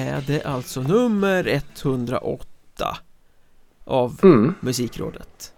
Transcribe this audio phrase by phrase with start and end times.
[0.00, 2.46] är det alltså nummer 108
[3.84, 4.54] av Mm.
[4.60, 5.52] Musikrådet.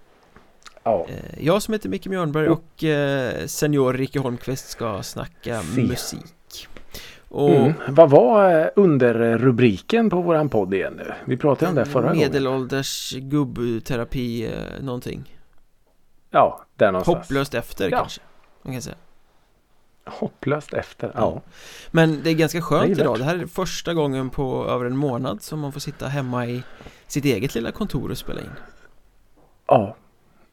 [0.82, 1.06] Ja.
[1.08, 5.82] Eh, Jag som heter Micke Mjörnberg och eh, senior Ricky Holmqvist ska snacka Se.
[5.82, 6.68] musik.
[7.28, 7.72] Och Mm.
[7.88, 11.12] Vad var eh, underrubriken på våran podd igen nu?
[11.24, 12.18] Vi pratade om det förra gången.
[12.18, 15.38] medelålders gubbterapi någonting.
[16.30, 17.16] Ja, där någonstans.
[17.18, 17.98] Hopplöst efter Ja.
[17.98, 18.20] kanske.
[18.62, 18.96] Man kan säga.
[20.06, 21.10] Hopplöst efter.
[21.14, 21.40] Ja.
[21.90, 23.18] Men det är ganska skönt idag.
[23.18, 23.24] det.
[23.24, 26.62] Här är första gången på över en månad som man får sitta hemma i
[27.06, 28.50] sitt eget lilla kontor och spela in.
[29.68, 29.96] ja.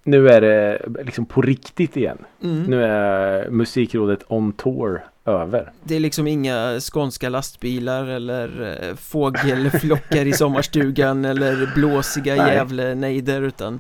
[0.03, 2.17] Nu är det liksom på riktigt igen.
[2.44, 2.63] Mm.
[2.63, 5.72] Nu är musikrådet on tour över.
[5.84, 12.55] Det är liksom inga skånska lastbilar eller eh, fågelflockar i sommarstugan eller blåsiga Nej.
[12.55, 13.80] Gävle-nejder utan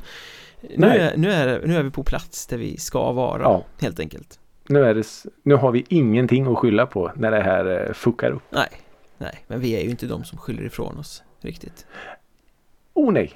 [0.77, 3.63] nu är, nu, är, nu är vi på plats där vi ska vara Ja.
[3.81, 4.39] helt enkelt.
[4.69, 5.07] Nu, är det,
[5.43, 8.43] nu har vi ingenting att skylla på när det här eh, fuckar upp.
[8.49, 8.69] Nej,
[9.17, 11.85] nej, men vi är ju inte de som skyller ifrån oss riktigt.
[12.93, 13.31] Oh nej.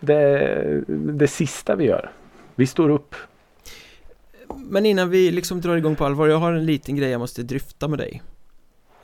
[0.00, 2.10] Det, det sista vi gör.
[2.54, 3.14] Vi står upp.
[4.56, 7.42] Men innan vi liksom drar igång på allvar, jag har en liten grej jag måste
[7.42, 8.22] dryfta med dig.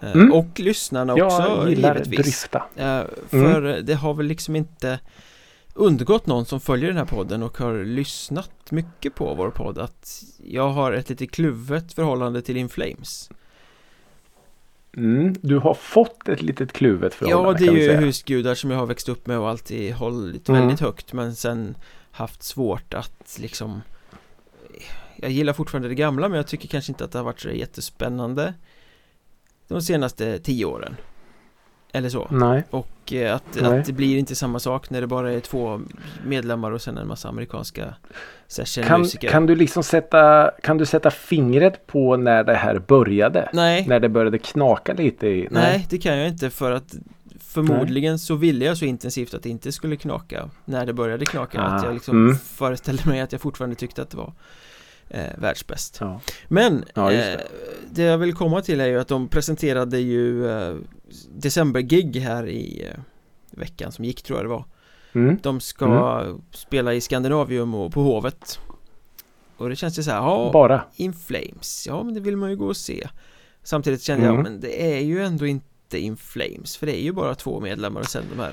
[0.00, 0.32] Eh, Mm.
[0.32, 2.18] Och lyssnarna också Jag gillar givetvis.
[2.20, 2.58] dryfta.
[2.76, 5.00] Eh, För det har väl liksom inte
[5.74, 10.22] undgått någon som följer den här podden och har lyssnat mycket på vår podd att
[10.46, 13.30] jag har ett lite kluvet förhållande till Inflames.
[14.96, 18.00] Mm, du har fått ett litet kluvet förhållande Ja, det är ju säga.
[18.00, 20.60] husgudar som jag har växt upp med och alltid hållit Mm.
[20.60, 21.76] väldigt högt men sen
[22.10, 23.80] haft svårt att liksom
[25.16, 27.50] Jag gillar fortfarande det gamla men jag tycker kanske inte att det har varit så
[27.50, 28.54] jättespännande
[29.68, 30.96] De senaste tio åren
[31.94, 33.78] Eller så Nej, och eh, att, Nej.
[33.78, 35.80] att det blir inte samma sak när det bara är två
[36.26, 37.94] medlemmar och sen en massa amerikanska kan,
[38.46, 43.50] sessionmusiker kan du liksom sätta, kan du sätta fingret på när det här började?
[43.52, 45.48] Nej, När det började knaka lite i?
[45.50, 46.94] nej det kan jag inte för att
[47.40, 51.60] Förmodligen så ville jag så intensivt att det inte skulle knaka När det började knaka
[51.62, 52.36] Ah, Att jag liksom mm.
[52.36, 54.32] föreställde mig att jag fortfarande tyckte att det var
[55.08, 56.20] eh, Världsbäst Ja.
[56.48, 57.40] Men Ja, eh, det.
[57.90, 60.74] det jag vill komma till är ju att de presenterade ju eh,
[61.30, 63.00] Decembergig här i eh,
[63.50, 64.64] Veckan som gick tror jag det var
[65.16, 65.38] Mm.
[65.42, 68.58] De ska spela i Skandinavium och på Hovet
[69.56, 70.84] Och det känns ju så här, ja Bara.
[70.96, 73.08] In Flames, ja men det vill man ju gå och se
[73.62, 74.42] Samtidigt kände jag, Mm.
[74.42, 78.00] men det är ju ändå inte In Flames För det är ju bara två medlemmar
[78.00, 78.52] och sen de här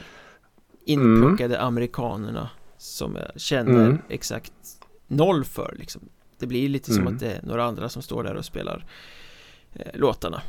[0.86, 3.98] Inplockade amerikanerna Som jag känner Mm.
[4.10, 4.54] exakt
[5.08, 6.02] noll för liksom
[6.40, 7.14] Det blir lite som Mm.
[7.14, 8.86] att det är några andra som står där och spelar
[9.74, 10.42] eh, Låtarna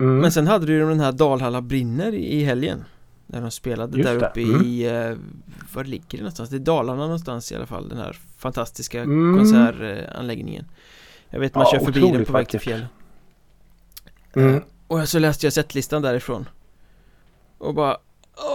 [0.00, 0.18] Mm.
[0.18, 2.84] Men sen hade du ju den här Dalhalla brinner i helgen
[3.26, 4.62] När de spelade Just där uppe mm.
[4.64, 5.16] i eh,
[5.74, 6.50] Var ligger det någonstans?
[6.50, 9.38] Det är Dalarna någonstans i alla fall Den här fantastiska Mm.
[9.38, 10.64] konsertanläggningen
[11.30, 12.86] Jag vet man Ja, kör förbi den på väg till fjällen
[14.36, 14.62] Mm.
[14.86, 16.48] Och så läste jag setlistan därifrån
[17.58, 17.96] Och bara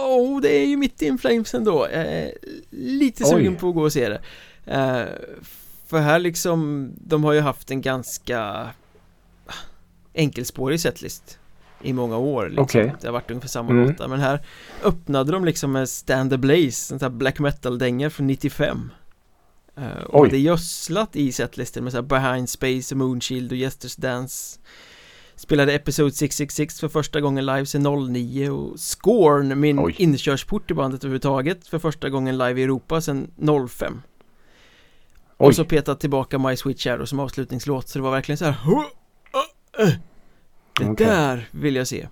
[0.06, 2.32] Åh, det är ju mitt In Flames ändå Jag är
[2.70, 3.30] lite Oj.
[3.30, 4.20] sugen på att gå och se det
[4.66, 5.04] Eh,
[5.86, 8.68] För här liksom De har ju haft en ganska
[10.14, 11.38] Enkelspårig setlist
[11.82, 12.62] I många år liksom.
[12.64, 12.94] Okej.
[13.00, 13.88] Det har varit ungefär samma Mm.
[13.88, 14.40] låtar Men här
[14.84, 18.90] öppnade de liksom med Stand the Blaze En sån här black metal-dängor från 95
[19.76, 20.28] Eh, Och Oj.
[20.30, 24.60] det är gödslat i setlisten med så här Behind Space, Moonshield och Yesters Dance
[25.36, 29.94] Spelade Episode 666 för första gången live sedan 09 och Scorn, min Oj.
[29.98, 33.30] inkörsport i bandet överhuvudtaget för första gången live i Europa sedan
[33.68, 34.02] 05
[35.38, 35.46] Oj.
[35.48, 38.52] Och så petat tillbaka My Sweet Shadow som avslutningslåt så det var verkligen så här
[38.64, 38.84] "Huh, uh, uh."
[39.76, 41.06] Det Okej.
[41.06, 42.06] där vill jag se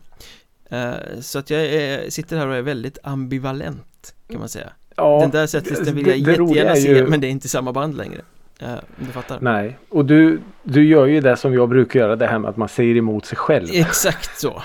[0.71, 5.19] Eh, Så att jag är, sitter här och är väldigt ambivalent kan man säga ja,
[5.21, 7.31] Den där setlistan vill det- jag det roliga jättegärna är se ju- men det är
[7.31, 8.21] inte samma band längre
[8.61, 12.17] Eh, Om du fattar Nej, och du, du gör ju det som jag brukar göra.
[12.17, 13.69] Det här med att man säger emot sig själv.
[13.73, 14.62] Exakt så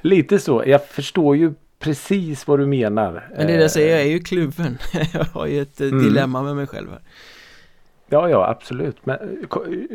[0.00, 0.62] Lite så.
[0.66, 3.28] Jag förstår ju precis vad du menar.
[3.36, 4.78] Men det är det jag säger, jag Eh, är ju kluven
[5.12, 6.02] Jag har ju ett eh, Mm.
[6.04, 7.00] dilemma med mig själv här
[8.08, 9.06] Ja, ja, absolut.
[9.06, 9.18] Men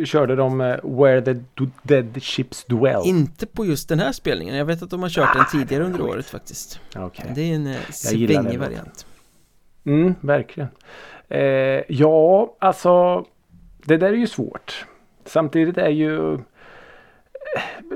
[0.05, 1.35] körde de eh, Where the
[1.83, 3.01] Dead Ships Dwell?
[3.05, 6.01] Inte på just den här spelningen, jag vet att de har kört den tidigare under
[6.01, 6.79] året faktiskt.
[7.25, 9.05] Men Det är en eh, svängig variant
[9.85, 10.69] Mm, verkligen.
[11.29, 11.41] Eh,
[11.87, 13.25] ja, alltså.
[13.85, 14.85] Det där är ju svårt.
[15.25, 16.33] Samtidigt är ju.
[16.33, 16.39] eh,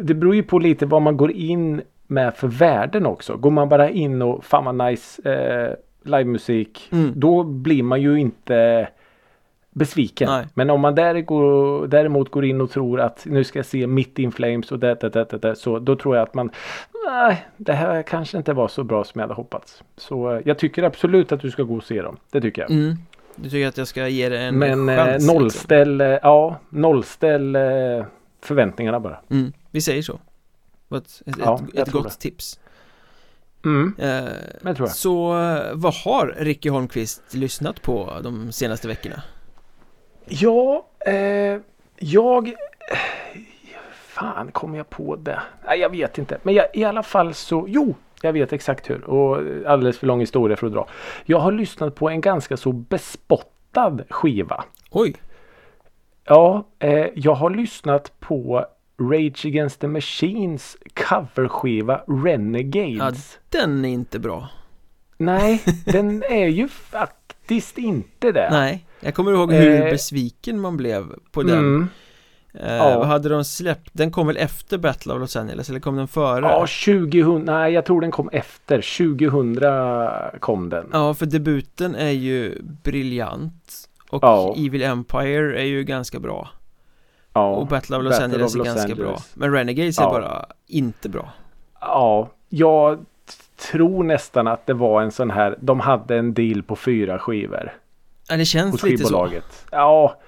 [0.01, 3.37] Det beror ju på lite vad man går in med för värden också.
[3.37, 5.73] Går man bara in och fan vad nice eh,
[6.03, 6.89] livemusik.
[6.91, 7.11] Mm.
[7.15, 8.87] Då blir man ju inte
[9.73, 10.29] besviken.
[10.29, 10.45] Nej.
[10.53, 14.19] Men om man går, däremot går in och tror att nu ska jag se Mitt
[14.19, 16.51] in Flames och det, det, det, det, så då tror jag att man
[17.05, 19.83] nej, det här kanske inte var så bra som jag hade hoppats.
[19.97, 22.17] Så eh, jag tycker absolut att du ska gå och se dem.
[22.31, 22.71] Det tycker jag.
[22.71, 22.95] mm.
[23.35, 25.13] Du tycker att jag ska ge det en Men eh, chans?
[25.13, 25.37] liksom?
[25.37, 27.57] nollställ, eh, ja, nollställ
[28.41, 29.19] förväntningarna bara.
[29.29, 29.53] Mm.
[29.71, 30.19] Vi säger så
[30.95, 32.09] ett, ett, Ja, ett, gott det.
[32.09, 32.59] tips
[33.65, 34.87] Mm, eh.
[34.87, 35.27] Så
[35.73, 39.21] vad har Ricky Holmqvist lyssnat på de senaste veckorna?
[40.25, 41.59] Ja, eh,
[41.99, 42.53] jag...
[43.91, 45.39] Fan, kom jag på det?
[45.65, 46.37] Nej, jag vet inte.
[46.43, 47.65] Men jag, i alla fall så...
[47.67, 49.03] Jo, jag vet exakt hur.
[49.03, 49.37] Och
[49.67, 50.87] alldeles för lång historia för att dra.
[51.25, 54.63] Jag har lyssnat på en ganska så bespottad skiva.
[54.91, 55.15] Oj,
[56.25, 58.65] Ja, eh, jag har lyssnat på
[58.97, 63.39] Rage Against the Machines coverskiva Renegades.
[63.49, 64.49] den är inte bra
[65.17, 68.47] Nej, den är ju faktiskt inte det.
[68.51, 71.87] Nej, jag kommer ihåg hur Eh, besviken man blev på den Mm.
[72.53, 72.97] eh, ja.
[72.99, 73.89] Vad hade de släppt?
[73.93, 76.45] Den kom väl efter Battle of Los Angeles eller kom den före?
[76.45, 77.41] Ja, 2000.
[77.45, 78.81] Nej, jag tror den kom efter.
[78.81, 80.89] 2000 kom den.
[80.93, 84.53] Ja, för debuten är ju briljant Och Ja.
[84.57, 86.49] Evil Empire är ju ganska bra
[87.33, 88.99] Ja, Och Battle of Los Battle Angeles of är Los ganska Angeles.
[89.07, 90.09] bra Men Renegades är Ja.
[90.09, 91.33] bara inte bra
[91.81, 93.05] ja, jag
[93.71, 95.55] tror nästan att det var en sån här.
[95.61, 97.71] De hade en deal på fyra skivor.
[98.33, 99.29] Ja, det känns hos lite så.
[99.71, 100.19] Ja,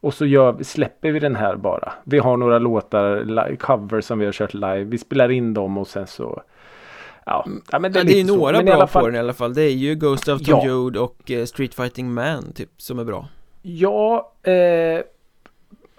[0.00, 1.92] och så gör, släpper vi den här bara.
[2.04, 4.84] Vi har några låtar, li- cover som vi har kört live.
[4.84, 6.42] Vi spelar in dem och sen så
[7.26, 8.36] Ja, ja men det Ja, är, det är så.
[8.36, 10.58] några bra alla på fall, den i alla fall Det är ju Ghost of Tom
[10.58, 10.66] Ja.
[10.66, 13.28] Joad och eh, Street Fighting Man typ som är bra
[13.62, 15.00] Ja, eh,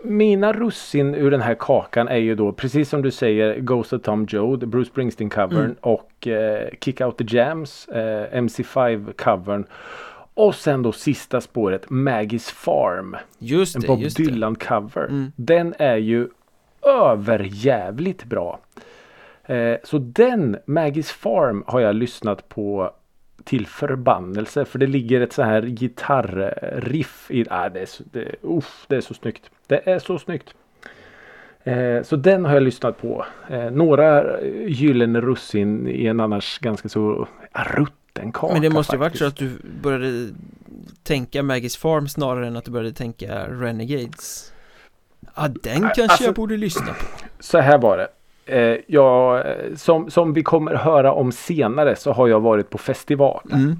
[0.04, 4.02] mina russin ur den här kakan är ju då precis som du säger Ghost of
[4.02, 5.76] Tom Joad, Bruce Springsteen covern Mm.
[5.82, 9.66] och eh, Kick Out the Jams, eh, MC5 covern.
[10.40, 13.16] Och sen då sista spåret Maggie's Farm.
[13.40, 15.06] Just En det, Bob just det Dylan cover.
[15.06, 15.32] Mm.
[15.36, 16.28] Den är ju
[16.86, 18.60] överjävligt bra.
[19.46, 22.92] Eh, så den, Maggie's Farm, har jag lyssnat på
[23.44, 24.66] till förbannelse.
[24.66, 27.46] För det ligger ett så här gitarriff i.
[27.50, 29.52] Ah, det, är så, det, uff, det är så snyggt.
[29.68, 30.54] Det är så snyggt.
[31.64, 33.26] Eh, så den har jag lyssnat på.
[33.50, 37.28] Eh, några gyllene russin i en annars ganska så
[38.20, 39.52] rutten kaka Men det måste ju varit så att du
[39.82, 40.30] började
[41.04, 44.54] tänka Maggie's Farm snarare än att du började tänka Renegades
[45.36, 47.06] Ja, den kanske Alltså- jag borde lyssna på
[47.40, 48.08] Så här var det.
[48.46, 49.46] Eh, jag,
[49.76, 53.42] som, som vi kommer höra om senare så har jag varit på festival.
[53.54, 53.76] mm.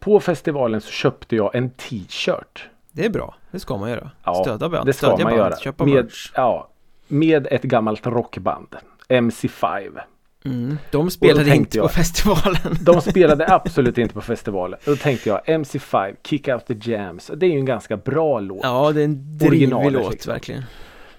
[0.00, 2.68] På festivalen så köpte jag en t-shirt.
[2.92, 5.36] Det är bra, det ska man göra Ja, Stödja band, Det ska stödja man band,
[5.50, 5.56] göra.
[5.56, 6.68] köpa Med, merch ja,
[7.08, 8.76] med ett gammalt rockband.
[9.08, 10.00] MC5.
[10.44, 10.78] Mm.
[10.90, 14.78] De spelade inte på jag- festivalen De spelade absolut inte på festivalen.
[14.84, 17.30] Då tänkte jag MC5, Kick Out The Jams.
[17.36, 18.60] Det är ju en ganska bra låt.
[18.62, 20.32] Ja, det är en drivig låt liksom.
[20.32, 20.62] verkligen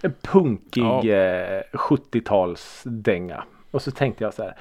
[0.02, 1.04] En punkig Ja.
[1.08, 3.44] eh, 70-talsdänga.
[3.72, 4.56] Och så tänkte jag så här.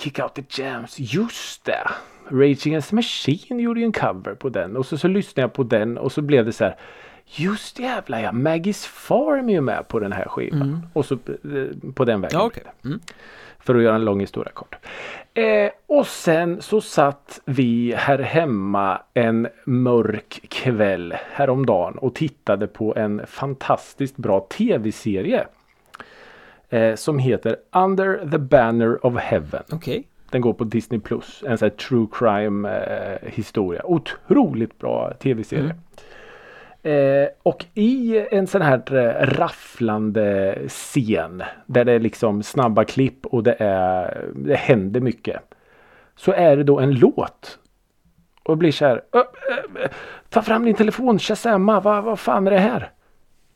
[0.00, 1.88] Kick out the jams, just det.
[2.30, 4.76] Rage Against the Machine gjorde ju en cover på den.
[4.76, 6.76] Och så, så lyssnade jag på den och så blev det så här.
[7.26, 10.62] Just jävlar ja, Maggie's Farm är ju med på den här skivan.
[10.62, 10.80] Mm.
[10.92, 12.38] Och så eh, på den vägen.
[12.40, 13.00] Ja, okej mm.
[13.58, 14.76] För att göra en lång historia kort.
[15.34, 22.94] Eh, och sen så satt vi här hemma en mörk kväll häromdagen och tittade på
[22.96, 25.46] en fantastiskt bra tv-serie.
[26.68, 29.62] Eh, som heter Under the Banner of Heaven.
[29.72, 31.44] Okej Den går på Disney Plus.
[31.46, 33.82] En sån här true crime eh, historia.
[33.84, 35.74] Otroligt bra tv-serie.
[36.82, 43.26] Eh, och i en sån här eh, rafflande scen där det är liksom snabba klipp
[43.26, 45.40] och det är det händer mycket.
[46.16, 47.58] Så är det då en låt.
[48.42, 49.02] Och blir så här.
[49.12, 49.88] "Ö, ö,
[50.28, 52.90] ta fram din telefon, Shazamma, vad, vad fan är det här?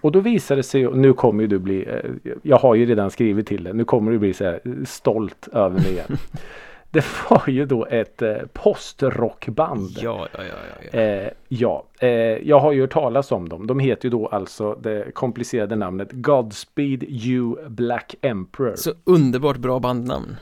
[0.00, 3.10] Och då visar det sig, nu kommer ju du bli, eh, jag har ju redan
[3.10, 6.16] skrivit till det, nu kommer du bli så här stolt över mig igen.
[6.94, 9.90] Det var ju då ett eh, postrockband.
[10.00, 10.98] Ja, ja, ja, ja, ja.
[10.98, 12.08] Eh, ja, eh,
[12.48, 13.66] jag har ju hört talas om dem.
[13.66, 18.76] De heter ju då alltså det komplicerade namnet Godspeed You Black Emperor.
[18.76, 20.36] Så underbart bra bandnamn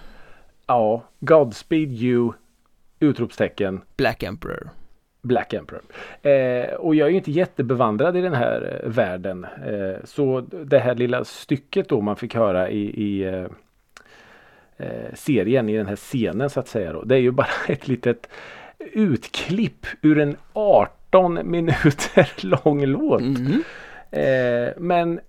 [0.66, 2.33] Ja, Godspeed You
[3.00, 4.71] utropstecken Black Emperor
[5.23, 5.83] Black Emperor.
[6.23, 9.45] Eh, och jag är ju inte jättebevandrad i den här eh, världen.
[9.45, 13.47] Eh, så det här lilla stycket då man fick höra i, i eh,
[15.14, 16.92] serien, i den här scenen så att säga.
[16.92, 18.28] Då, det är ju bara ett litet
[18.92, 22.32] utklipp ur en 18 minuter
[22.64, 23.20] lång låt.
[23.20, 23.62] mm.
[24.12, 25.20] Eh, men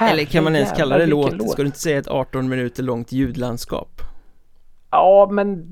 [0.00, 1.50] Eller kan man ens kalla det vilken låt?
[1.50, 4.00] Ska du inte säga ett 18 minuter långt ljudlandskap?
[4.90, 5.68] Ja, men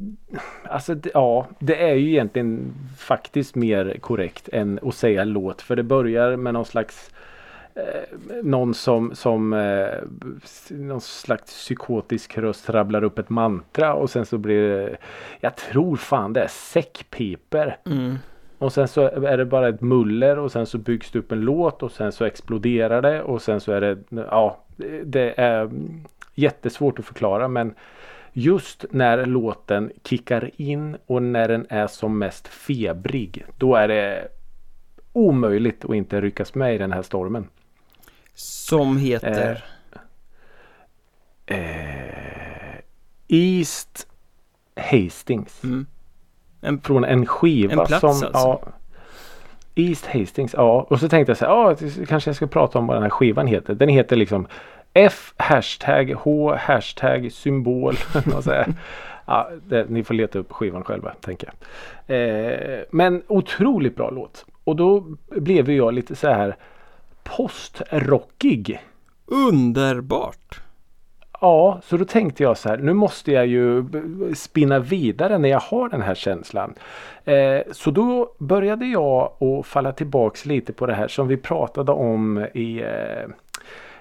[0.64, 5.62] alltså ja, det är ju egentligen faktiskt mer korrekt än att säga låt.
[5.62, 7.16] För det börjar med någon slags eh,
[8.43, 9.99] någon som, som eh,
[10.71, 14.97] någon slags psykotisk röst rabblar upp ett mantra och sen så blir det
[15.41, 17.76] Jag tror fan det är säckpiper.
[17.87, 18.17] Mm.
[18.59, 21.41] Och sen så är det bara ett muller och sen så byggs det upp en
[21.41, 24.64] låt och sen så exploderar det och sen så är det Ja
[25.05, 25.71] det är
[26.35, 27.75] jättesvårt att förklara men
[28.33, 33.45] just när låten kickar in och när den är som mest febrig.
[33.59, 34.29] Då är det
[35.12, 37.49] omöjligt att inte ryckas med i den här stormen.
[38.35, 39.65] Som heter?
[41.47, 42.81] Eh, eh,
[43.29, 44.07] East
[44.77, 45.65] Hastings.
[45.65, 45.87] Mm.
[46.61, 48.11] En, Från en skiva en plats som...
[48.11, 48.29] alltså?
[48.33, 48.61] Ja,
[49.75, 50.87] East Hastings, ja.
[50.91, 51.77] Och så tänkte jag så här, ja,
[52.09, 53.75] kanske jag ska prata om vad den här skivan heter.
[53.75, 54.47] Den heter liksom
[54.95, 57.95] F hashtag H hashtag symbol.
[59.27, 61.57] ja, det, ni får leta upp skivan själva tänker jag.
[62.17, 64.47] Eh, men otroligt bra låt.
[64.65, 66.57] Och då blev jag lite så här
[67.25, 68.81] postrockig.
[69.26, 70.61] Underbart!
[71.41, 72.76] Ja, så då tänkte jag så här.
[72.76, 73.85] Nu måste jag ju
[74.35, 76.75] spinna vidare när jag har den här känslan.
[77.25, 81.93] Eh, så då började jag att falla tillbaks lite på det här som vi pratade
[81.93, 83.31] om i eh,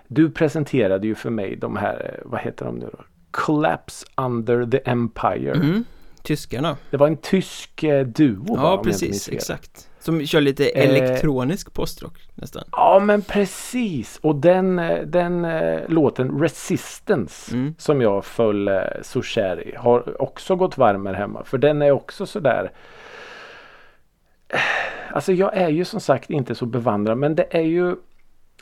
[0.07, 3.03] Du presenterade ju för mig de här, vad heter de nu då?
[3.31, 5.51] Collapse Under the Empire.
[5.51, 5.83] Mm.
[6.23, 6.77] Tyskarna.
[6.89, 8.45] Det var en tysk eh, duo.
[8.47, 9.29] Ja, va, precis.
[9.29, 9.89] Exakt.
[10.01, 12.63] Som kör lite eh, elektronisk postrock nästan.
[12.71, 14.19] Ja, men precis.
[14.23, 17.75] Och den, eh, den eh, låten Resistance mm.
[17.77, 21.43] som jag föll eh, så kär i har också gått varm här hemma.
[21.43, 22.71] För den är också sådär
[25.11, 27.95] Alltså jag är ju som sagt inte så bevandrad men det är ju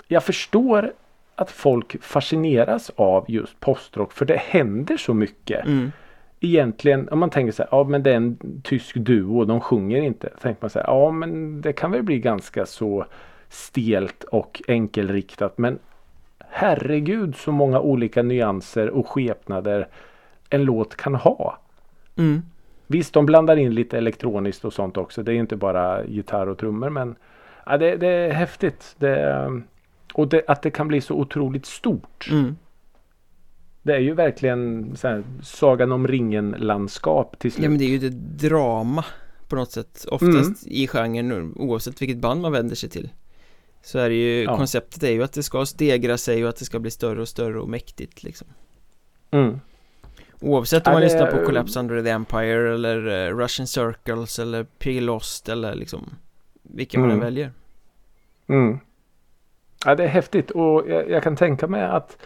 [0.07, 0.93] Jag förstår
[1.35, 5.65] att folk fascineras av just postrock för det händer så mycket.
[5.65, 5.91] Mm.
[6.39, 10.01] Egentligen om man tänker så här, ja men det är en tysk duo de sjunger
[10.01, 10.29] inte.
[10.41, 13.05] Tänker man så här, ja men det kan väl bli ganska så
[13.49, 15.79] stelt och enkelriktat men
[16.49, 19.87] herregud så många olika nyanser och skepnader
[20.49, 21.57] en låt kan ha.
[22.15, 22.41] Mm.
[22.87, 25.23] Visst, de blandar in lite elektroniskt och sånt också.
[25.23, 27.15] Det är inte bara gitarr och trummor men
[27.65, 28.95] ja, det, det är häftigt.
[28.99, 29.47] Det,
[30.13, 32.27] och det, att det kan bli så otroligt stort.
[32.31, 32.55] Mm.
[33.81, 37.63] Det är ju verkligen så här, Sagan om ringen-landskap till slut.
[37.63, 38.09] Ja men det är ju det
[38.47, 39.05] drama
[39.47, 40.55] på något sätt Oftast mm.
[40.65, 43.09] i genren oavsett vilket band man vänder sig till
[43.81, 44.57] Så är det ju, ja.
[44.57, 47.27] konceptet är ju att det ska stegra sig och att det ska bli större och
[47.27, 48.47] större och mäktigt liksom
[49.31, 49.59] mm.
[50.41, 51.07] Oavsett om man det...
[51.07, 56.09] lyssnar på Collapse Under the Empire eller uh, Russian Circles eller Pig Lost eller liksom
[56.61, 57.07] Vilken mm.
[57.07, 57.51] man än väljer
[58.47, 58.79] Mm
[59.85, 62.17] Ja det är häftigt och jag, jag kan tänka mig att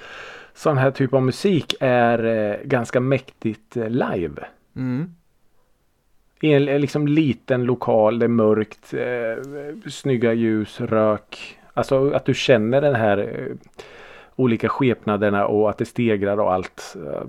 [0.53, 4.45] sån här typ av musik är eh, ganska mäktigt eh, live.
[4.75, 5.15] Mm.
[6.41, 11.59] I en liksom liten lokal, det är mörkt, eh, snygga ljus, rök.
[11.73, 13.55] Alltså att du känner den här eh,
[14.35, 16.95] olika skepnaderna och att det stegrar och allt.
[16.95, 17.21] Eh,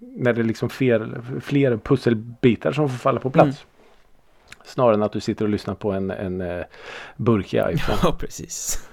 [0.00, 3.64] när det är liksom fler, fler pusselbitar som får falla på plats.
[3.64, 3.70] Mm.
[4.64, 6.64] Snarare än att du sitter och lyssnar på en, en uh,
[7.16, 7.98] burkig iPhone.
[8.02, 8.88] Ja, precis.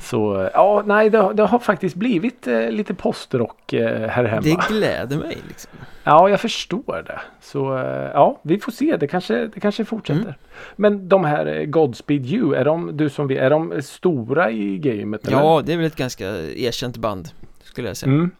[0.00, 4.42] Så ja, nej det, det har faktiskt blivit eh, lite postrock eh, här hemma.
[4.42, 5.70] Det gläder mig liksom.
[6.04, 7.20] Ja, jag förstår det.
[7.40, 8.96] Så eh, ja, vi får se.
[8.96, 10.20] Det kanske, det kanske fortsätter.
[10.20, 10.34] Mm.
[10.76, 14.78] Men de här eh, Godspeed You, är de, du som vi, är de stora i
[14.78, 15.26] gamet?
[15.26, 15.36] Eller?
[15.36, 17.28] Ja, det är väl ett ganska erkänt band.
[17.62, 18.12] Skulle jag säga.
[18.12, 18.30] Mm.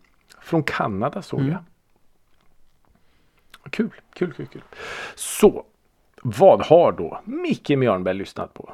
[0.41, 1.53] Från Kanada såg mm.
[1.53, 1.61] jag.
[3.71, 4.63] Kul, kul, kul, kul.
[5.15, 5.65] Så,
[6.23, 8.71] vad har då Micke Mjörnberg lyssnat på?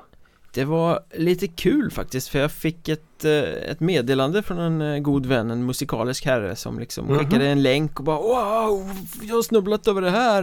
[0.54, 4.99] Det var lite kul faktiskt för jag fick ett, eh, ett meddelande från en eh,
[4.99, 7.25] god vän, en musikalisk herre som liksom mm -hmm.
[7.25, 8.90] skickade en länk och bara Wow,
[9.23, 10.42] jag har snubblat över det här,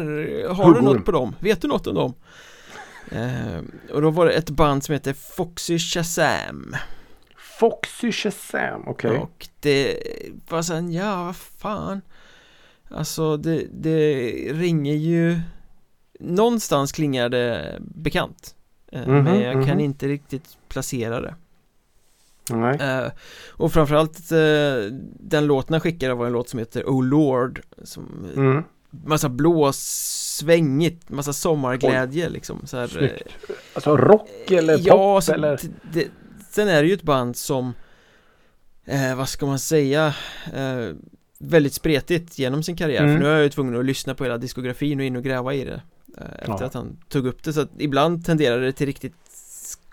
[0.53, 1.36] har du något på dem?
[1.39, 2.13] Vet du något om dem?
[3.12, 3.62] Eh,
[3.94, 6.75] och då var det ett band som heter Foxy Shazam
[7.60, 9.22] Foxy Shazam, okej okay.
[9.22, 9.98] Och det
[10.50, 12.01] var sen, ja vad fan
[12.89, 15.39] Alltså det, det ringer ju
[16.20, 18.56] Någonstans klingar det bekant
[18.91, 19.67] mm -hmm, Men jag mm -hmm.
[19.67, 19.86] kan mhm.
[19.86, 21.36] inte riktigt placera det
[22.50, 23.03] Nej.
[23.03, 23.12] Uh,
[23.50, 28.29] och framförallt uh, den låten jag skickade var en låt som heter Oh Lord som
[28.36, 28.63] mm.
[29.05, 32.33] Massa blå svängigt, massa sommarglädje Oj.
[32.33, 33.24] liksom så här, Snyggt.
[33.74, 35.60] Alltså rock eller pop ja, så eller?
[35.93, 36.07] Det,
[36.50, 37.74] sen är det ju ett band som
[38.86, 40.13] eh, Vad ska man säga
[40.53, 40.95] eh,
[41.39, 43.15] Väldigt spretigt genom sin karriär mm.
[43.15, 45.53] för nu är jag ju tvungen att lyssna på hela diskografin och in och gräva
[45.53, 45.81] i det Eh,
[46.18, 46.65] efter ja.
[46.65, 49.15] att han tog upp det så att ibland tenderar det till riktigt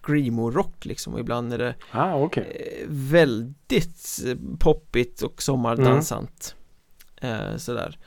[0.02, 2.44] screamo-rock liksom och ibland är det ah, okay.
[2.44, 6.54] Eh, väldigt eh, poppigt och sommardansant
[7.20, 7.58] mm.
[7.58, 7.98] sådär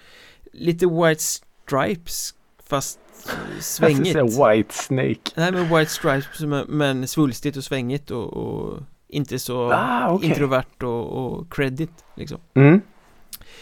[0.53, 2.99] lite White Stripes fast
[3.59, 9.71] svängigt White Snake Nej men White Stripes men svulstigt och svängigt och, och inte så
[9.73, 10.29] ah, okay.
[10.29, 12.81] introvert och, och credit liksom mm.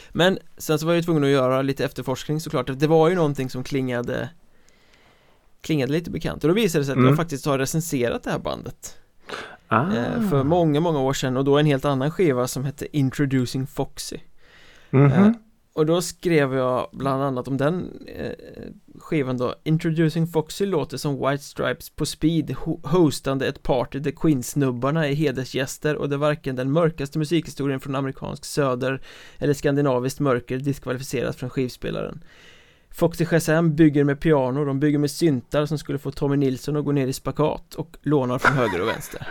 [0.10, 3.50] Men sen så var jag tvungen att göra lite efterforskning såklart Det var ju någonting
[3.50, 4.30] som klingade
[5.62, 7.08] klingade lite bekant och då visade det sig att mm.
[7.08, 8.98] jag faktiskt har recenserat det här bandet
[9.68, 9.96] ah.
[9.96, 13.68] eh, För många, många år sedan och då en helt annan skiva som hette Introducing
[13.68, 14.18] Foxy
[14.90, 15.12] Mhm.
[15.12, 15.32] Eh,
[15.74, 18.32] Och då skrev jag bland annat om den eh,
[19.00, 24.12] skivan då Introducing Foxy låter som White Stripes på speed ho- hostande ett party där
[24.12, 29.02] Queen-snubbarna är hedersgäster och det varken den mörkaste musikhistorien från amerikansk söder
[29.38, 32.24] eller skandinaviskt mörker diskvalificeras från skivspelaren.
[32.92, 36.86] Foxy Shazam bygger med piano, de bygger med syntar som skulle få Tommy Nilsson att
[36.86, 39.28] gå ner i spakat och lånar från höger och vänster.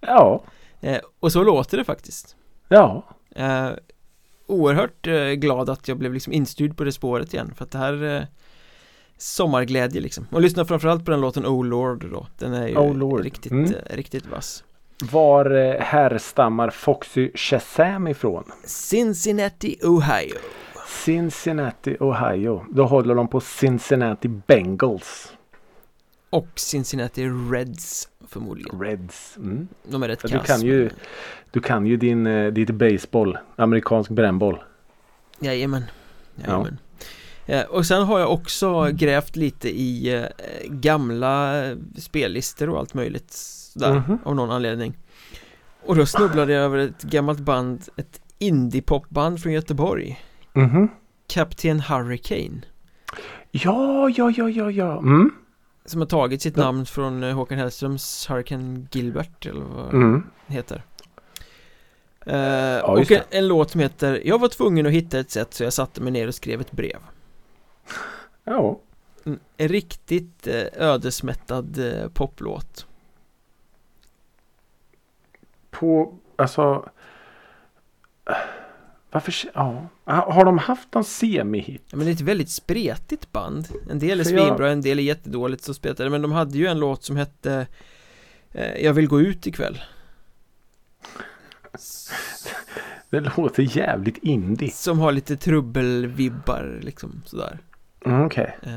[0.00, 0.44] Ja,
[0.80, 2.36] eh, Och så låter det faktiskt.
[2.68, 3.04] Ja.
[3.36, 3.70] Eh,
[4.52, 7.78] oerhört eh, glad att jag blev liksom instyrd på det spåret igen för att det
[7.78, 8.22] här eh,
[9.18, 13.18] Sommarglädje liksom och lyssna framförallt på den låten Oh Lord då Den är ju Oh
[13.22, 13.72] riktigt, Mm.
[13.74, 14.64] eh, riktigt vass
[15.12, 18.44] Var härstammar Foxy Shazam ifrån?
[18.64, 20.36] Cincinnati, Ohio
[21.04, 22.64] Cincinnati, Ohio.
[22.70, 25.32] Då håller de på Cincinnati Bengals.
[26.30, 29.36] Och Cincinnati Reds förmodligen Reds.
[29.36, 29.68] Mm.
[29.88, 30.90] De är rätt Ja, du kass kan ju-
[31.50, 33.38] Du kan ju din, eh, ditt baseball.
[33.56, 34.62] Amerikansk brännboll.
[35.40, 35.84] Jajamän
[36.36, 36.78] Jajamän
[37.46, 40.24] Eh, Och sen har jag också grävt lite i eh,
[40.68, 41.62] gamla
[41.98, 44.18] spellistor och allt möjligt sådär, Mhm.
[44.24, 44.96] av någon anledning
[45.86, 50.20] Och då snubblade jag över ett gammalt band, ett indiepopband från Göteborg
[50.52, 50.88] Mhm.
[51.26, 52.60] Kapten Hurricane
[53.50, 54.98] Ja, ja, ja, ja, ja.
[54.98, 55.30] Mm.
[55.84, 56.62] Som har tagit sitt Ja.
[56.64, 60.26] namn från eh, Håkan Hellströms Hurricane Gilbert eller vad Mm.
[60.46, 60.84] det heter
[62.26, 65.54] eh, Och just en, en låt som heter Jag var tvungen att hitta ett sätt
[65.54, 66.98] så jag satte mig ner och skrev ett brev
[68.44, 68.78] Ja.
[69.24, 72.86] En en riktigt eh, ödesmättad eh, poplåt
[75.70, 76.88] På, alltså.
[79.12, 79.88] Varför, ja.
[80.04, 81.82] Har de haft någon semihit?
[81.90, 84.80] Ja, men det är ett väldigt spretigt band En del är För jag- svinbra, en
[84.80, 87.66] del är jättedåligt så spelade Men de hade ju en låt som hette
[88.52, 89.80] eh, Jag vill gå ut ikväll
[93.10, 94.70] Det låter jävligt indie.
[94.70, 97.58] Som har lite trubbelvibbar liksom sådär
[98.06, 98.56] Mm, Okej.
[98.62, 98.72] eh,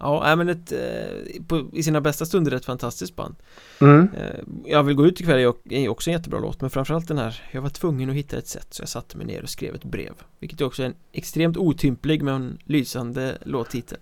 [0.00, 3.34] Ja, men ett eh, på, I sina bästa stunder ett fantastiskt band
[3.80, 4.08] Mm.
[4.16, 7.18] eh, Jag vill gå ut ikväll är är också en jättebra låt Men framförallt den
[7.18, 9.74] här Jag var tvungen att hitta ett sätt så jag satte mig ner och skrev
[9.74, 13.98] ett brev Vilket är också en extremt otymplig men lysande låttitel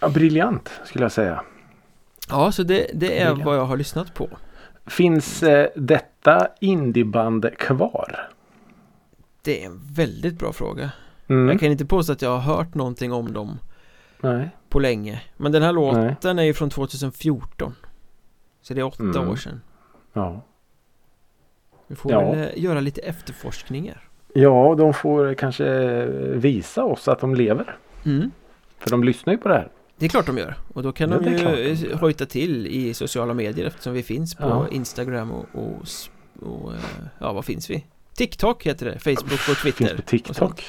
[0.00, 1.42] Ja, briljant skulle jag säga.
[2.28, 3.44] Ja, så det, det är Briljant.
[3.44, 4.28] vad jag har lyssnat på
[4.86, 8.28] Finns eh, detta indieband kvar?
[9.42, 10.90] Det är en väldigt bra fråga
[11.28, 11.48] Mm.
[11.48, 13.58] Jag kan inte påstå att jag har hört någonting om dem
[14.20, 14.48] Nej.
[14.68, 17.74] på länge Men den här låten är ju från 2014
[18.62, 19.28] Så det är åtta Mm.
[19.28, 19.60] år sedan
[20.12, 20.40] Ja.
[21.86, 22.30] Vi får Ja.
[22.30, 26.04] väl eh, göra lite efterforskningar Ja, de får kanske
[26.34, 27.76] visa oss att de lever.
[28.04, 28.30] mm.
[28.78, 29.68] För de lyssnar ju på det här.
[29.96, 32.94] Det är klart de gör och då kan Ja, de ju eh, hojta till i
[32.94, 34.68] sociala medier eftersom vi finns på Ja.
[34.70, 35.82] Instagram och, och,
[36.50, 36.80] och eh,
[37.18, 37.84] ja vad finns vi?
[38.14, 40.56] TikTok heter det, Facebook och Finns Twitter på och sånt.
[40.56, 40.64] TikTok.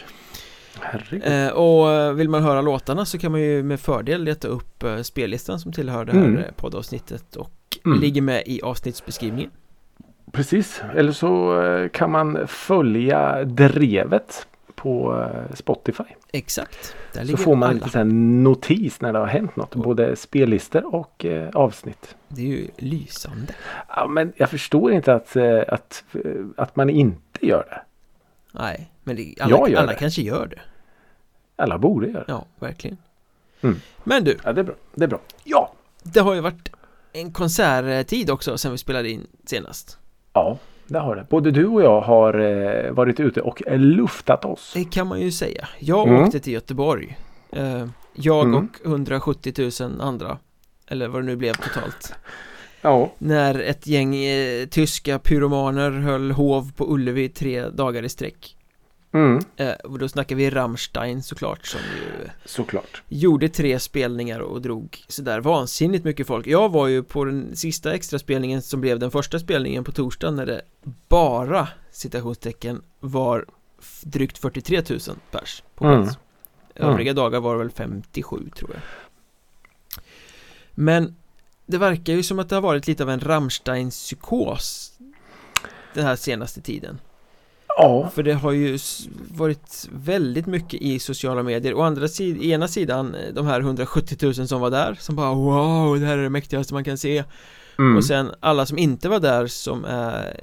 [1.24, 4.84] Eh, och eh, vill man höra låtarna så kan man ju med fördel leta upp
[4.84, 6.38] eh, spellistan som tillhör det här Mm.
[6.38, 7.52] eh, poddavsnittet och
[7.86, 8.00] Mm.
[8.00, 9.52] ligger med i avsnittsbeskrivningen.
[10.32, 10.82] Precis.
[10.96, 16.04] Eller så kan man följa drevet på Spotify.
[16.34, 17.74] Exakt, Så får man alla.
[17.74, 19.76] lite så här notis när det har hänt något.
[19.76, 22.16] Och- Både spellistor och eh, avsnitt.
[22.28, 23.54] Det är ju lysande.
[23.88, 25.36] Ja, men jag förstår inte att,
[25.68, 26.04] att,
[26.58, 27.82] att man inte gör det.
[28.60, 29.98] Nej, men det, alla, Jag gör alla det.
[29.98, 30.60] kanske gör det.
[31.56, 32.32] Alla borde göra det.
[32.32, 32.98] Ja, verkligen.
[33.62, 33.76] Mm.
[34.04, 34.76] Men du, Ja, det är bra.
[34.96, 35.20] Det är bra.
[35.44, 35.74] Ja!
[36.04, 36.72] det har ju varit
[37.14, 39.98] en konserttid också sen vi spelade in senast.
[40.34, 41.26] Ja, det har det.
[41.30, 44.72] Både du och jag har eh, varit ute och luftat oss.
[44.76, 45.68] Det kan man ju säga.
[45.80, 46.24] Jag Mm.
[46.24, 47.18] åkte till Göteborg.
[47.52, 48.56] Eh, jag Mm.
[48.84, 50.38] och 170 000 andra.
[50.88, 52.14] Eller vad det nu blev totalt.
[52.84, 53.12] Ja.
[53.18, 58.58] När ett gäng eh, tyska pyromaner höll hov på Ullevi tre dagar i sträck.
[59.14, 63.02] Mm, Eh, och då snackar vi Rammstein såklart som ju såklart.
[63.08, 66.48] gjorde tre spelningar och drog sådär vansinnigt mycket folk.
[66.48, 70.36] Jag var ju på den sista extra spelningen som blev den första spelningen på torsdagen
[70.36, 70.62] när det
[71.10, 73.46] bara citationstecken var
[74.04, 75.00] drygt 43 000
[75.32, 76.04] pers på Mm.
[76.04, 76.18] plats.
[76.76, 78.82] Övriga dagar var det väl 57 tror jag.
[80.72, 81.16] Men
[81.66, 84.92] det verkar ju som att det har varit lite av en Rammstein-psykos
[85.94, 87.00] den här senaste tiden.
[87.78, 88.80] Ja, För det har ju
[89.32, 94.18] varit väldigt mycket i sociala medier Å andra sidan, ena sidan eh, de här 170
[94.22, 97.24] 000 som var där Som bara wow, det här är det mäktigaste man kan se
[97.80, 97.98] mm.
[97.98, 100.36] Och sen alla som inte var där som är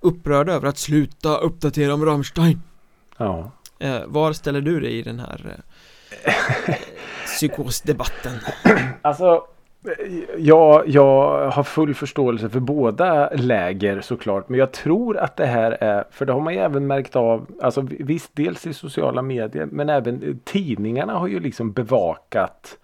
[0.00, 2.62] upprörda över att sluta uppdatera om Rammstein
[3.16, 3.52] ja.
[3.78, 5.58] eh, Var ställer du dig i den här
[6.24, 6.74] eh,
[7.26, 8.32] psykosdebatten?
[9.02, 9.42] Alltså,
[10.38, 14.48] Ja, jag har full förståelse för båda läger såklart.
[14.48, 17.46] Men jag tror att det här är, för det har man ju även märkt av,
[17.62, 22.78] alltså visst dels i sociala medier men även tidningarna har ju liksom bevakat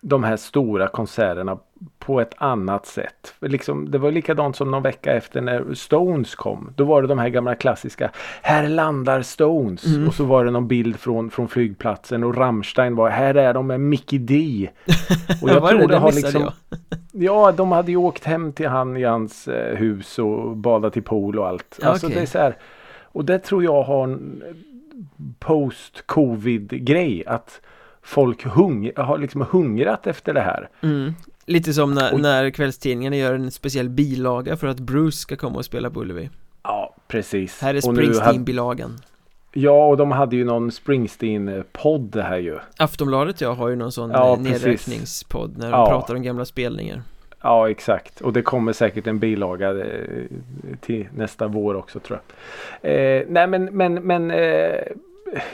[0.00, 1.58] de här stora konserterna
[1.98, 3.34] på ett annat sätt.
[3.40, 6.72] Liksom, det var likadant som någon vecka efter när Stones kom.
[6.76, 8.10] Då var det de här gamla klassiska
[8.42, 9.86] Här landar Stones.
[9.86, 10.08] Mm.
[10.08, 13.66] Och så var det någon bild från, från flygplatsen och Rammstein var Här är de
[13.66, 14.68] med Mickey D.
[15.42, 16.52] Och jag tror det, det har liksom jag.
[17.12, 21.00] Ja, de hade ju åkt hem till han i hans eh, hus och badat i
[21.00, 21.78] pool och allt.
[21.82, 22.18] Alltså okay.
[22.18, 22.56] det är så här,
[23.02, 24.42] och det tror jag har en
[25.38, 27.24] post-covid grej.
[27.26, 27.60] Att
[28.08, 30.68] folk hung har liksom hungrat efter det här.
[30.80, 31.14] Mm.
[31.46, 35.58] Lite som när, och, när kvällstidningarna gör en speciell bilaga för att Bruce ska komma
[35.58, 36.30] och spela på Ullevi.
[36.62, 37.60] Ja, precis.
[37.62, 38.98] Här är Springsteen-bilagan.
[39.52, 42.58] Ja, och de hade ju någon Springsteen-podd här ju.
[42.76, 45.86] Aftonbladet ja, har ju någon sån ja, nedräkningspodd när de ja.
[45.86, 47.02] pratar om gamla spelningar.
[47.42, 48.20] Ja, exakt.
[48.20, 50.24] Och det kommer säkert en bilaga eh,
[50.80, 52.20] till nästa vår också tror
[52.80, 52.90] jag.
[52.92, 54.80] Eh, nej, men, men, men eh,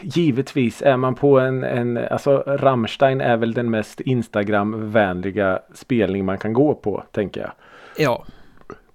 [0.00, 6.38] givetvis är man på en, en alltså Rammstein är väl den mest Instagram-vänliga spelning man
[6.38, 7.52] kan gå på, tänker jag.
[7.98, 8.24] Ja.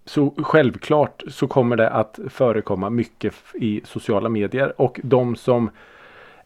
[0.05, 5.69] Så självklart så kommer det att förekomma mycket i sociala medier och de som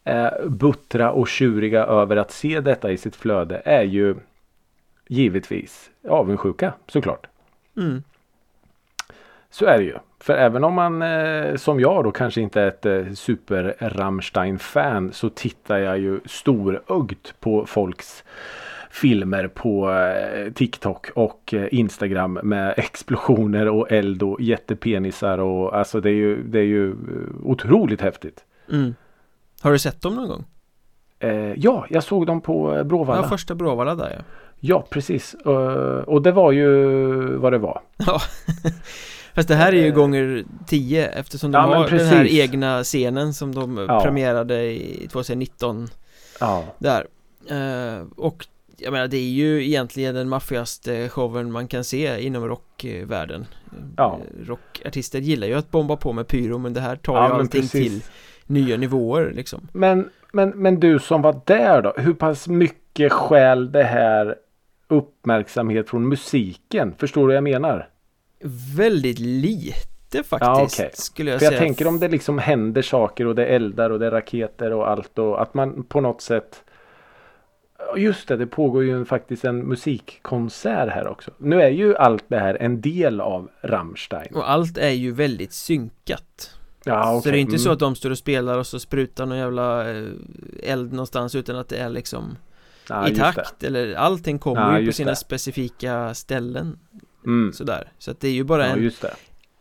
[0.04, 4.16] är buttra och tjuriga över att se detta i sitt flöde är ju
[5.08, 7.28] givetvis avundsjuka såklart.
[7.78, 8.04] Mm.
[9.50, 9.98] Så är det ju.
[10.24, 15.14] För även om man eh, som jag då kanske inte är ett eh, super Rammstein-fan
[15.14, 18.24] så tittar jag ju storögt på folks
[18.92, 26.10] filmer på eh, TikTok och Instagram med explosioner och eld och jättepenisar och alltså det
[26.10, 26.96] är ju, det är ju
[27.44, 28.44] otroligt häftigt.
[28.72, 28.96] Mm.
[29.62, 30.46] Har du sett dem någon gång?
[31.20, 33.22] Eh, ja, jag såg dem på Bråvalla.
[33.22, 34.24] Ja, första Bråvalla där ja.
[34.60, 35.36] Ja, precis.
[36.06, 36.68] Och det var ju
[37.38, 37.82] vad det var.
[37.98, 38.20] Ja.
[39.36, 42.84] Fast det här är ju eh, gånger tio eftersom de ja, har den här egna
[42.84, 44.02] scenen som de ja.
[44.02, 45.88] premierade i 2019
[46.40, 47.08] Ja Där
[47.52, 48.46] uh, Och
[48.78, 53.46] jag menar det är ju egentligen den maffigaste showen man kan se inom rockvärlden
[53.98, 57.34] Ja Rockartister gillar ju att bomba på med pyro men det här tar ja, ju
[57.34, 57.72] allting precis.
[57.72, 58.02] till
[58.46, 63.72] nya nivåer liksom Men, men, men du som var där då, hur pass mycket skäl
[63.72, 64.36] det här
[64.88, 66.94] uppmärksamhet från musiken?
[66.98, 67.90] Förstår du vad jag menar?
[68.76, 70.90] Väldigt lite faktiskt ja, okay.
[70.94, 71.60] skulle jag För säga.
[71.60, 74.90] jag tänker om det liksom händer saker och det eldar och det är raketer och
[74.90, 76.64] allt och att man på något sätt
[77.98, 81.32] Just det, det pågår ju faktiskt en musikkonsert här också.
[81.38, 84.36] Nu är ju allt det här en del av Rammstein.
[84.36, 86.58] Och allt är ju väldigt synkat.
[86.84, 87.22] Ja, okay.
[87.22, 87.60] Så det är inte mm.
[87.60, 90.08] så att de står och spelar och så sprutar någon jävla eh,
[90.64, 92.38] eld någonstans utan att det är liksom
[92.90, 95.16] ja, i takt eller allting kommer ja, ju på sina det.
[95.16, 96.80] specifika ställen
[97.26, 97.54] Mm.
[97.54, 97.92] Sådär.
[98.00, 98.92] Så att det är ju bara ja, en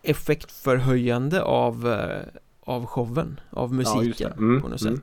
[0.03, 4.89] effektförhöjande av eh, av showen, av musiken ja, mm, på något sätt.
[4.89, 5.03] Mm.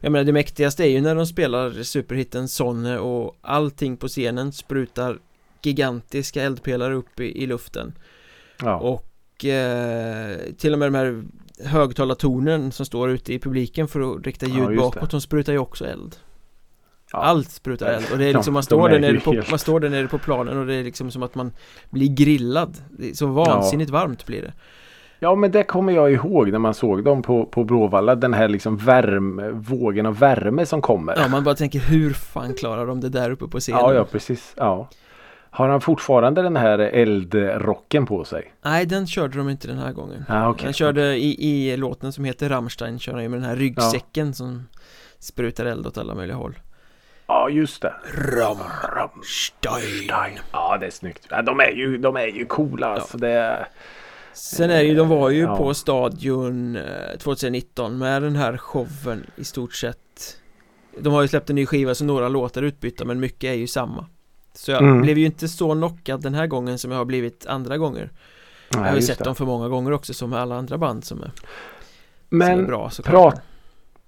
[0.00, 4.52] Jag menar det mäktigaste är ju när de spelar superhitten Sonne och allting på scenen
[4.52, 5.18] sprutar
[5.62, 7.92] gigantiska eldpelare upp i, i luften.
[8.62, 8.76] Ja.
[8.76, 11.24] Och eh, till och med de här
[11.64, 15.58] högtalartornen som står ute i publiken för att rikta ljud ja, bakåt, de sprutar ju
[15.58, 16.16] också eld.
[17.12, 17.18] Ja.
[17.18, 19.90] Allt sprutar eld och det är liksom, man står, där nere på, man står där
[19.90, 21.52] nere på planen och det är liksom som att man
[21.90, 23.98] blir grillad det är Så vansinnigt ja.
[23.98, 24.52] varmt blir det
[25.18, 28.48] Ja men det kommer jag ihåg när man såg dem på, på Bråvalla Den här
[28.48, 33.00] liksom värme, vågen av värme som kommer Ja man bara tänker hur fan klarar de
[33.00, 34.88] det där uppe på scenen Ja ja precis, ja
[35.50, 38.52] Har han fortfarande den här eldrocken på sig?
[38.62, 40.64] Nej den körde de inte den här gången ah, okay.
[40.64, 44.26] Han körde i, i låten som heter Rammstein Kör han ju med den här ryggsäcken
[44.26, 44.32] ja.
[44.32, 44.68] som
[45.18, 46.54] Sprutar eld åt alla möjliga håll
[47.30, 47.94] Ja, just det.
[48.94, 50.38] Rammstein.
[50.52, 51.26] Ja, det är snyggt.
[51.46, 52.86] De, är ju, de är ju coola.
[52.86, 52.94] Ja.
[52.94, 53.68] Alltså, det är...
[54.32, 55.56] Sen är det ju, de var ju ja.
[55.56, 56.78] på Stadion
[57.18, 60.36] 2019 eh, med den här showen i stort sett
[60.98, 63.66] De har ju släppt en ny skiva så några låtar utbytta men mycket är ju
[63.66, 64.06] samma
[64.54, 65.02] Så jag mm.
[65.02, 68.10] blev ju inte så knockad den här gången som jag har blivit andra gånger
[68.70, 69.24] Jag har ju sett det.
[69.24, 71.32] dem för många gånger också som alla andra band som är
[72.28, 73.42] Men som är bra, prat,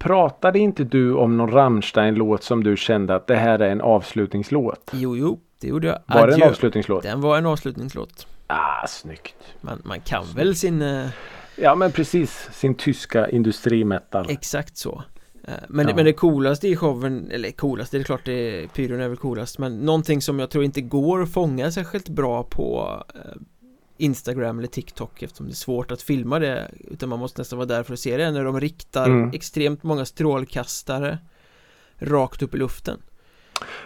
[0.03, 4.91] Pratade inte du om någon Rammstein-låt som du kände att det här är en avslutningslåt?
[4.93, 5.99] Jo, jo, det gjorde jag.
[6.07, 6.37] Var Adjö.
[6.37, 7.03] det en avslutningslåt?
[7.03, 8.27] Den var en avslutningslåt.
[8.47, 9.35] Ah, snyggt.
[9.61, 10.83] Man, man kan väl sin...
[10.83, 11.09] Uh...
[11.57, 12.49] Ja, men precis.
[12.53, 14.27] Sin tyska industrimetal.
[14.31, 15.05] Exakt så.
[15.49, 15.95] Uh, men, ja.
[15.97, 19.59] men det coolaste i showen, eller coolaste, det är klart det, pyron är väl coolast
[19.59, 23.43] Men någonting som jag tror inte går att fånga särskilt bra på uh,
[24.03, 27.67] Instagram eller TikTok eftersom det är svårt att filma det utan man måste nästan vara
[27.67, 29.31] där för att se det när de riktar mm.
[29.33, 31.19] extremt många strålkastare
[31.99, 32.99] rakt upp i luften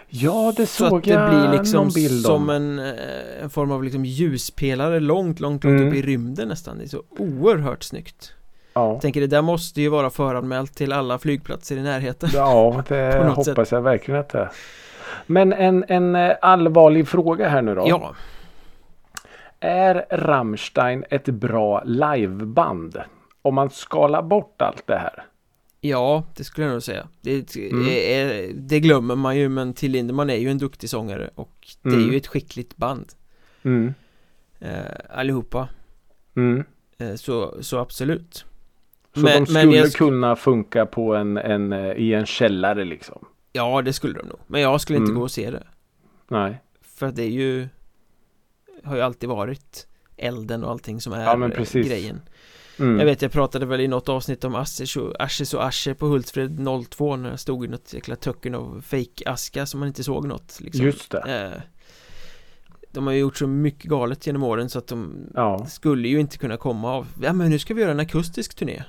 [0.07, 2.49] Ja, det Så såg att det jag blir liksom någon bild som om.
[2.49, 5.87] en, eh, en form av liksom ljuspelare långt, långt, långt Mm.
[5.87, 8.33] upp i rymden nästan Det är så oerhört snyggt
[8.73, 12.83] Ja, Jag tänker det där måste ju vara föranmält till alla flygplatser i närheten ja
[12.87, 14.49] det hoppas jag verkligen att det är.
[15.25, 17.85] Men en, en eh, allvarlig fråga här nu då.
[17.87, 18.15] Ja,
[19.59, 22.97] Är Rammstein ett bra liveband?
[23.41, 25.23] Om man skalar bort allt det här.
[25.81, 27.87] ja, det skulle jag nog säga det, Mm.
[27.87, 31.89] är, det glömmer man ju men Till Lindemann är ju en duktig sångare och det
[31.89, 32.11] är Mm.
[32.11, 33.05] ju ett skickligt band
[33.63, 33.93] Mm.
[34.59, 34.69] eh,
[35.09, 35.69] Allihopa
[36.35, 36.63] Mm.
[36.97, 38.45] eh, så, så absolut
[39.13, 42.25] Så Men- de men skulle jag sk- kunna funka på en, en, eh, i en
[42.25, 43.25] källare liksom?
[43.53, 45.15] Ja, det skulle de nog Men jag skulle inte Mm.
[45.19, 45.63] gå och se det
[46.27, 46.61] Nej.
[46.81, 47.67] För det är ju
[48.87, 52.21] Har ju alltid varit Elden och allting som är Ja, men grejen
[52.79, 52.99] Mm.
[52.99, 55.61] Jag vet, jag pratade väl i något avsnitt om Ashes och, Ashes och
[55.97, 60.03] på Hultsfred 02 när jag stod i något jäkla töcken av fake-aska som man inte
[60.03, 60.85] såg något liksom.
[60.85, 61.51] Just det.
[61.53, 61.61] Eh,
[62.91, 65.65] De har ju gjort så mycket galet genom åren så att de Ja.
[65.65, 68.83] skulle ju inte kunna komma av Ja men nu ska vi göra en akustisk turné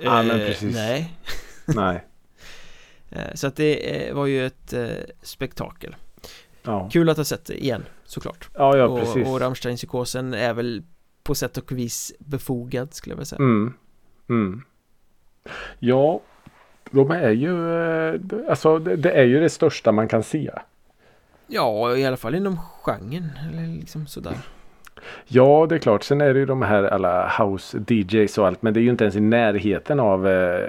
[0.00, 0.74] Ja, men Eh, precis.
[0.74, 1.16] Nej
[1.66, 2.04] Nej.
[3.10, 4.86] Eh, Så att det eh, var ju ett eh,
[5.22, 5.96] spektakel
[6.66, 6.88] Ja.
[6.92, 9.28] Kul att ha sett det igen såklart Ja, ja och, precis.
[9.28, 10.82] och Rammstein-psykosen är väl
[11.22, 13.72] på sätt och vis befogad skulle jag vilja säga Mm.
[14.28, 14.62] Mm.
[15.78, 16.20] Ja,
[16.90, 20.50] de är ju, eh, alltså det, det är ju det största man kan se.
[21.46, 24.36] Ja, i alla fall inom genren eller liksom sådär
[25.26, 26.02] Ja, det är klart.
[26.02, 28.62] Sen är det ju de här alla house DJs och allt.
[28.62, 30.68] Men det är ju inte ens i närheten av eh,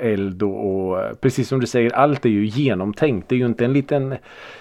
[0.00, 3.28] eld och, och precis som du säger, allt är ju genomtänkt.
[3.28, 4.16] Det är ju inte en liten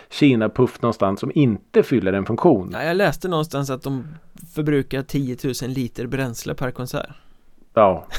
[0.09, 2.69] Kina-puff någonstans som inte fyller en funktion.
[2.73, 4.07] Ja, jag läste någonstans att de
[4.55, 7.09] förbrukar 10 000 liter bränsle per konsert
[7.73, 8.05] Ja.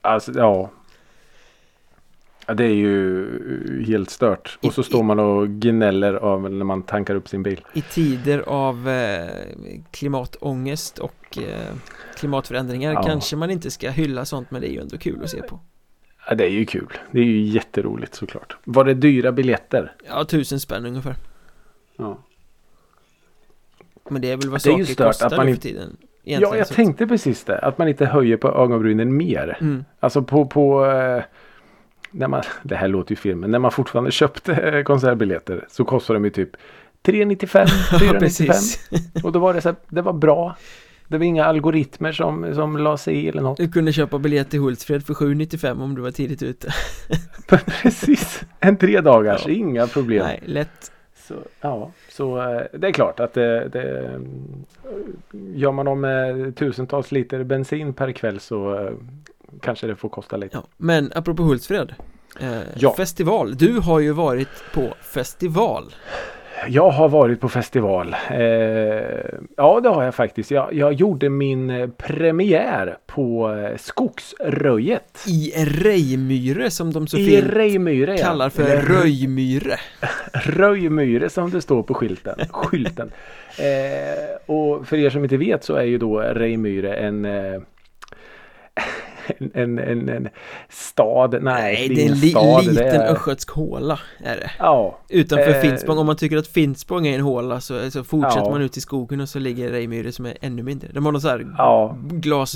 [0.00, 0.70] Alltså, ja.
[2.46, 2.54] Ja.
[2.54, 4.58] Det är ju helt stört.
[4.62, 7.60] Och så I- står man och gnäller av när man tankar upp sin bil.
[7.72, 9.28] I tider av eh,
[9.90, 11.74] klimatångest och eh,
[12.16, 13.02] klimatförändringar Ja.
[13.02, 15.60] kanske man inte ska hylla sånt men det är ju ändå kul att se på
[16.28, 16.92] Ja, det är ju kul.
[17.10, 18.56] Det är ju jätteroligt såklart.
[18.64, 19.92] Var det dyra biljetter?
[20.08, 21.14] Ja, tusen spänn ungefär
[21.96, 22.18] Ja.
[24.10, 25.96] Men det är väl vad Det är ju saker kostar att man nu för tiden
[26.22, 27.58] Ja, jag så tänkte precis det.
[27.58, 29.56] Att man inte höjer på ögonbrynen mer.
[29.60, 29.84] mm.
[30.00, 31.22] Alltså på, på eh,
[32.14, 35.84] när man, det här låter ju fel, men när man fortfarande köpte eh, konsertbiljetter så
[35.84, 36.50] kostade de ju typ
[37.02, 38.46] 395, Ja, 495.
[38.46, 38.88] precis
[39.24, 40.56] och då var det så här, det var bra.
[41.08, 43.56] Det var inga algoritmer som, som la sig i eller något.
[43.56, 46.68] Du kunde köpa biljett till Hultsfred för 795 om du var tidigt ute
[47.82, 49.52] precis, en tre dagars, Ja.
[49.52, 50.22] inga problem.
[50.26, 50.92] Nej, lätt
[51.28, 54.20] Så, ja, så eh, det är klart att det, det eh,
[55.54, 58.90] gör man om med tusentals liter bensin per kväll så eh,
[59.62, 60.56] kanske det får kosta lite.
[60.56, 60.64] ja.
[60.76, 61.94] Men apropå Hultsfred
[62.40, 62.94] eh, Ja.
[62.96, 65.94] Festival, du har ju varit på festival
[66.68, 68.16] Jag har varit på festival.
[68.30, 68.38] Eh,
[69.56, 70.50] ja, det har jag faktiskt.
[70.50, 75.24] Jag, jag gjorde min eh, premiär på eh, Skogsröjet.
[75.28, 78.16] I Rejmyre som de så fint Rejmyre.
[78.18, 78.24] ja.
[78.24, 79.76] kallar för Eller Röjmyre
[80.32, 82.38] Röjmyre som det står på skylten.
[82.50, 83.12] skylten.
[83.58, 87.60] Eh, och för er som inte vet så är ju då Rejmyre en eh,
[89.54, 90.28] en, en, en,
[90.68, 91.30] stad.
[91.42, 92.64] Nej, Nej, det är en li stad.
[92.66, 97.06] liten är, östgötsk håla är det Ja, Utanför Eh, Finspång, om man tycker att Finspång
[97.06, 98.50] är en håla så, så fortsätter Ja.
[98.50, 101.22] man ut i skogen och så ligger Rejmyre som är ännu mindre De har något
[101.22, 101.96] så här ja.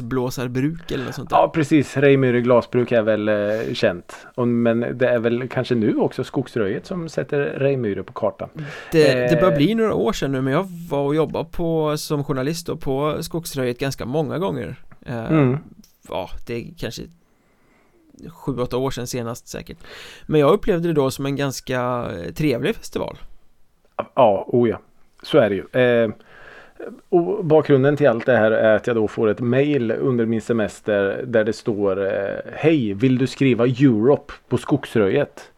[0.08, 3.34] glasblåsarbruk eller något sånt där Ja precis, Rejmyre glasbruk är väl eh,
[3.72, 4.16] känt.
[4.34, 8.48] Och, men det är väl kanske nu också Skogsröjet som sätter Rejmyre på kartan.
[8.92, 9.30] Det, Eh.
[9.30, 12.66] det börjar bli några år sedan nu men jag var och jobbade på, som journalist
[12.66, 14.76] då, på Skogsröjet ganska många gånger
[15.06, 15.58] Eh, Mm.
[16.08, 17.02] Ja, det är kanske
[18.28, 19.78] sju, åtta år sedan senast säkert
[20.26, 21.80] Men jag upplevde det då som en ganska
[22.12, 23.18] eh, trevlig festival
[24.14, 24.80] Ja, oh ja.
[25.22, 25.82] Så är det ju.
[25.82, 26.10] Eh,
[27.08, 30.40] och bakgrunden till allt det här är att jag då får ett mail under min
[30.40, 35.52] semester där det står eh, Hej, vill du skriva Europe på Skogsröjet?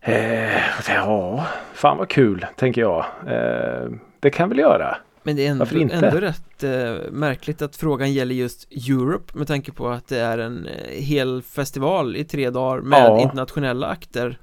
[0.00, 3.04] Eh, ja, fan vad kul, tänker jag.
[3.26, 4.96] Eh, det kan väl göra.
[5.22, 9.72] Men det är ändå, ändå rätt eh, märkligt att frågan gäller just Europe med tanke
[9.72, 13.20] på att det är en eh, hel festival i tre dagar med Ja.
[13.20, 14.38] internationella akter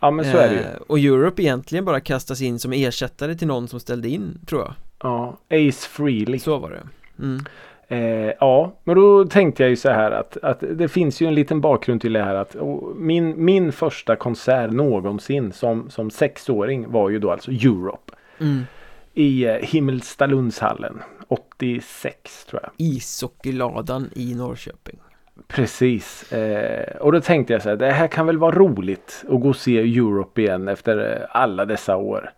[0.00, 0.60] Ja, men så är det ju.
[0.60, 4.60] Eh, Och Europe egentligen bara kastas in som ersättare till någon som ställde in, tror
[4.62, 6.38] jag Ja, Ace Frehley.
[6.38, 6.82] Så var det
[7.24, 7.44] mm.
[7.88, 11.34] Eh, ja, men då tänkte jag ju så här att, att det finns ju en
[11.34, 12.56] liten bakgrund till det här att
[12.96, 18.62] min, min första konsert någonsin som, som sexåring var ju då alltså Europe Mm.
[19.14, 22.70] I eh, Himmelstalundshallen 86 tror jag.
[22.76, 24.98] Ishockeyladan i Norrköping
[25.48, 26.32] Precis.
[26.32, 29.48] Eh, och då tänkte jag så här, det här kan väl vara roligt att gå
[29.48, 32.30] och se Europe igen efter eh, alla dessa år.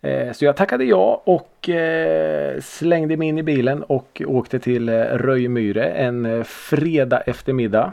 [0.00, 4.88] Eh, så jag tackade ja och eh, slängde mig in i bilen och åkte till
[4.88, 7.92] eh, Röjmyre en fredag eftermiddag.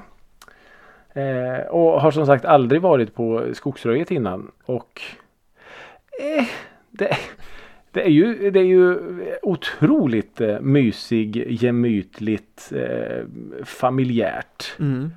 [1.69, 4.51] Och har som sagt aldrig varit på Skogsröjet innan.
[4.65, 5.01] Och
[6.19, 6.45] eh,
[6.91, 7.17] det,
[7.91, 8.99] det, är ju, det är ju
[9.41, 13.25] otroligt eh, mysig, gemytligt, eh,
[13.63, 14.75] familjärt.
[14.79, 15.11] Mm.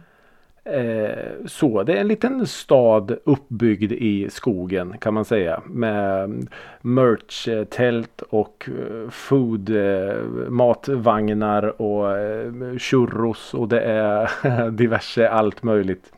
[0.65, 5.63] Eh, så det är en liten stad uppbyggd i skogen kan man säga.
[5.67, 6.49] Med
[6.81, 10.15] merch-tält och eh, food, eh,
[10.49, 16.13] matvagnar och eh, churros och det är diverse allt möjligt.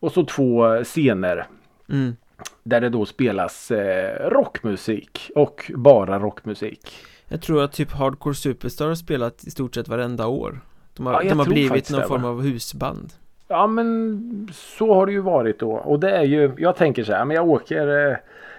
[0.00, 1.46] Och så två scener.
[1.88, 2.16] Mm.
[2.62, 6.94] Där det då spelas eh, rockmusik och bara rockmusik.
[7.28, 10.60] Jag tror att typ Hardcore Superstar har spelat i stort sett varenda år
[10.96, 13.12] De har, Ja, de har blivit någon det, form av husband
[13.48, 15.72] Ja men så har det ju varit då.
[15.72, 18.16] Och det är ju, jag tänker så här, men jag åker, eh,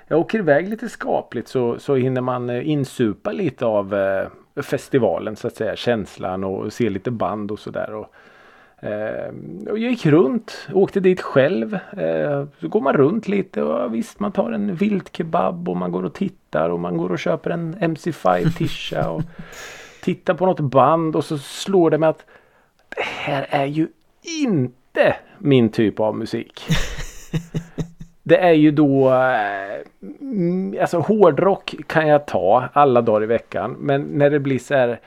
[0.07, 4.27] jag åker iväg lite skapligt så, så hinner man eh, insupa lite av eh,
[4.61, 5.75] festivalen så att säga.
[5.75, 7.93] Känslan och se lite band och sådär.
[7.93, 8.13] Och
[9.65, 11.73] jag gick runt, åkte dit själv.
[11.73, 16.03] Eh, så går man runt lite och visst man tar en viltkebab och man går
[16.03, 19.21] och tittar och man går och köper en MC5 tisha och
[20.03, 22.25] tittar på något band och så slår det mig att
[22.89, 23.87] det här är ju
[24.41, 26.61] inte min typ av musik.
[28.23, 33.75] Det är ju då eh, Alltså hårdrock kan jag ta alla dagar i veckan.
[33.79, 34.99] Men när det blir så här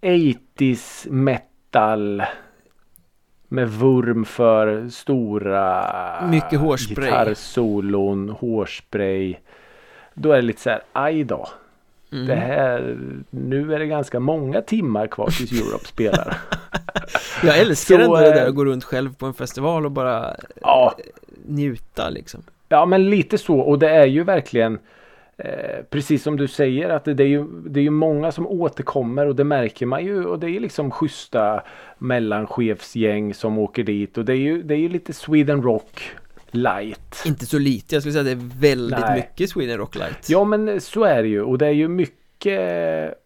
[0.00, 1.47] 80s metal
[3.48, 5.84] med vurm för stora
[6.30, 7.06] Mycket hårspray.
[7.06, 9.34] gitarrsolon, hårspray.
[10.14, 11.48] Då är det lite så här, aj då.
[12.12, 12.26] mm.
[12.26, 12.98] Det här,
[13.30, 16.36] nu är det ganska många timmar kvar tills Europe spelar.
[17.42, 19.90] Jag älskar Så, ändå det där eh, att gå runt själv på en festival och
[19.92, 20.94] bara Ja,
[21.46, 24.78] njuta liksom Ja men lite så och det är ju verkligen
[25.38, 29.26] eh, Precis som du säger att det, är ju, det är ju många som återkommer
[29.26, 31.62] och det märker man ju och det är liksom schyssta
[31.98, 36.10] mellanchefsgäng som åker dit och det är ju, det är ju lite Sweden Rock
[36.50, 37.22] light.
[37.26, 39.16] Inte så lite, jag skulle säga att det är väldigt Nej.
[39.16, 43.18] mycket Sweden Rock Light Ja men så är det ju och det är ju mycket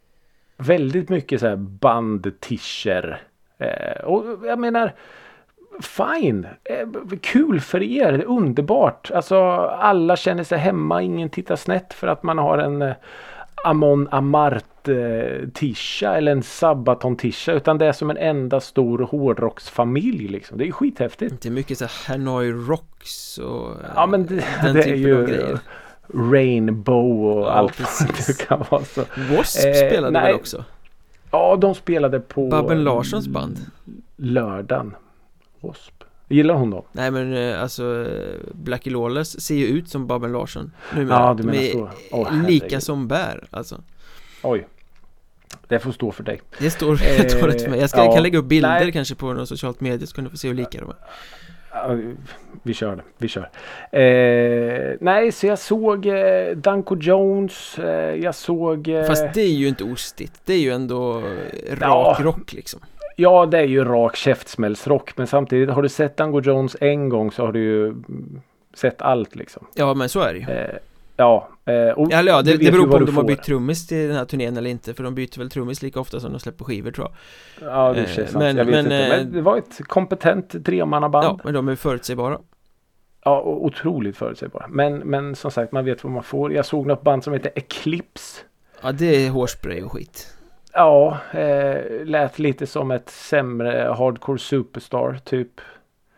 [0.57, 3.22] Väldigt mycket så här bandtischer.
[3.59, 4.94] Eh, och jag menar
[5.80, 6.46] Fine!
[6.64, 6.87] Eh,
[7.20, 9.11] kul för er, det är underbart.
[9.14, 12.92] Alltså alla känner sig hemma, ingen tittar snett för att man har en eh,
[13.64, 18.98] Amon Amart eh, tisha eller en Sabaton tisha utan det är som en enda stor
[18.98, 20.58] hårdrocksfamilj liksom.
[20.58, 21.42] Det är skithäftigt.
[21.42, 25.26] Det är mycket så Hanoi Rocks och Ja men det, den det typen ju av
[25.26, 25.58] grejer
[26.14, 28.06] Rainbow och Ja, allt precis.
[28.08, 29.00] vad det kan vara så.
[29.37, 30.22] Wasp Eh, spelade nej.
[30.32, 30.64] väl också?
[31.30, 33.58] Ja, de spelade på Babben Larssons band
[34.16, 34.94] lördagen.
[35.62, 35.92] Wasp.
[36.29, 36.83] Gillar hon dem?
[36.92, 41.35] Nej men eh, alltså eh, Blackie Lawless ser ju ut som Babben Larsson numera Ja,
[41.35, 41.90] du De menar är så.
[42.11, 43.81] Åh, lika som bär alltså
[44.42, 44.66] Oj.
[45.68, 46.40] Det får stå för dig.
[46.59, 48.68] Det står Eh, helt och hållet för mig Jag ska, ja, kan lägga upp bilder
[48.81, 48.92] nej.
[48.92, 50.96] kanske på något socialt medie så kan du få se hur lika de är
[51.75, 51.96] Ja,
[52.62, 53.03] Vi kör det.
[53.18, 53.51] Vi kör.
[53.92, 57.79] Eh, nej, så jag såg eh, Danko Jones.
[57.79, 58.88] Eh, jag såg...
[58.88, 61.87] Eh, Fast det är ju inte ostigt Det är ju ändå eh, Ja.
[61.87, 62.81] rak rock liksom
[63.16, 65.16] Ja, det är ju rak käftsmällsrock.
[65.16, 67.94] Men samtidigt, har du sett Danko Jones en gång så har du ju
[68.75, 69.66] sett allt liksom.
[69.75, 70.77] Ja men så är det ju Eh,
[71.16, 71.48] ja.
[71.64, 74.25] Eh, ja, du det, det beror på om de har bytt trummis till den här
[74.25, 77.09] turnén eller inte För de byter väl trummis lika ofta som de släpper skivor tror
[77.61, 78.96] jag Ja, det Eh, känns men- men, jag vet men, inte.
[79.05, 81.25] eh, Men det var ett kompetent tremannaband.
[81.25, 82.38] Ja, men de är förutsägbara
[83.25, 84.66] Ja, otroligt förutsägbara.
[84.68, 86.53] Men, men som sagt, man vet vad man får.
[86.53, 88.40] Jag såg något band som heter Eclipse.
[88.83, 90.37] Ja, det är hårspray och skit
[90.74, 95.61] Ja, eh, lät lite som ett sämre Hardcore Superstar typ.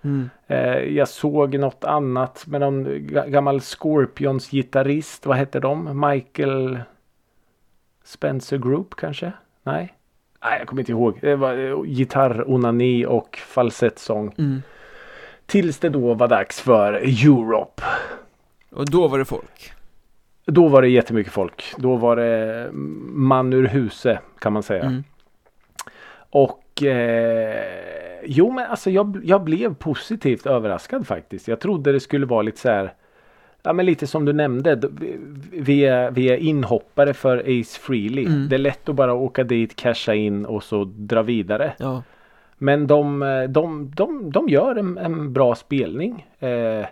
[0.03, 0.31] mm.
[0.47, 5.27] Eh, jag såg något annat med någon ga- gammal Scorpions gitarrist.
[5.27, 6.01] Vad hette de?
[6.11, 6.79] Michael
[8.05, 9.33] Spencer Group kanske?
[9.63, 9.95] Nej?
[10.45, 11.19] Nej, jag kommer inte ihåg.
[11.21, 14.35] Det var eh, gitarr-onani och falsettsång.
[14.39, 14.63] Mm.
[15.47, 17.83] Tills det då var dags för Europe.
[18.71, 19.73] Och då var det folk
[20.47, 21.65] Då var det jättemycket folk.
[21.77, 22.69] Då var det
[23.13, 24.85] man ur huse kan man säga.
[24.85, 25.05] mm.
[26.31, 27.65] Och eh,
[28.25, 31.49] jo men alltså jag, jag blev positivt överraskad faktiskt.
[31.49, 32.93] Jag trodde det skulle vara lite så här.
[33.63, 34.81] Ja men lite som du nämnde.
[35.01, 35.17] vi-
[35.53, 38.27] Vi är, vi är inhoppare för Ace Frehley.
[38.27, 38.49] Mm.
[38.49, 41.73] Det är lätt att bara åka dit, casha in och så dra vidare.
[41.79, 42.03] Ja,
[42.59, 43.21] Men de,
[43.51, 46.27] de, de, de gör en, en bra spelning.
[46.39, 46.87] Eh,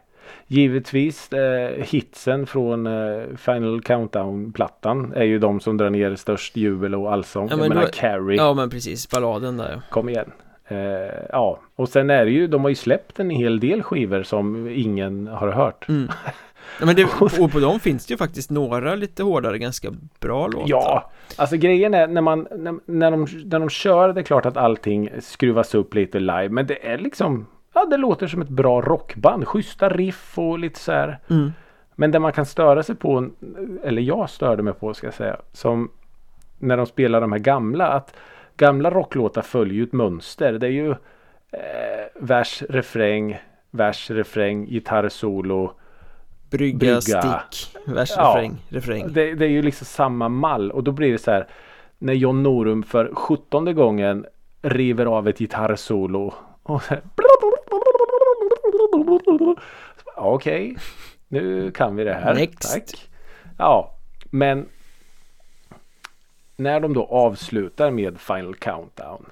[0.47, 6.95] givetvis eh, hitsen från eh, Final Countdown-plattan är ju de som drar ner störst jubel
[6.95, 7.45] och allsång.
[7.45, 10.33] Ja, jag men menar då- Carrie, ja men precis, balladen där kom igen.
[10.69, 10.77] Eh,
[11.33, 14.69] ja, och sen är det ju, de har ju släppt en hel del skivor som
[14.69, 15.89] ingen har hört.
[15.89, 16.09] Mm.
[16.81, 17.05] Ja, men det,
[17.41, 19.89] och på dem finns det ju faktiskt några lite hårdare, ganska
[20.21, 20.69] bra låtar.
[20.69, 24.47] Ja, alltså grejen är när man när, när, de, när de kör det är klart
[24.47, 26.49] att allting skruvas upp lite live.
[26.49, 29.49] Men det är liksom, ja det låter som ett bra rockband.
[29.49, 31.19] Schyssta riff och lite så här.
[31.31, 31.53] Mm.
[31.95, 33.29] Men det man kan störa sig på,
[33.85, 35.91] eller jag störde mig på ska jag säga, som
[36.59, 38.15] när de spelar de här gamla, att
[38.57, 40.53] gamla rocklåtar följer ju ett mönster.
[40.53, 40.97] Det är ju eh,
[42.15, 43.39] vers, refräng,
[43.71, 45.73] vers, refräng, gitarrsolo.
[46.51, 47.01] Brygga, Brygga.
[47.01, 48.35] stick, vers, Ja.
[48.37, 49.13] refräng, refräng.
[49.13, 51.47] Det, det är ju liksom samma mall och då blir det så här
[51.99, 54.27] när John Norum för sjuttonde gången
[54.63, 56.35] river av ett gitarrsolo.
[56.63, 57.03] Och så här,
[60.17, 60.77] Okej,
[61.29, 62.35] nu kan vi det här.
[62.35, 62.73] Next.
[62.73, 63.11] Tack.
[63.59, 63.99] Ja,
[64.31, 64.69] men
[66.57, 69.27] när de då avslutar med Final Countdown.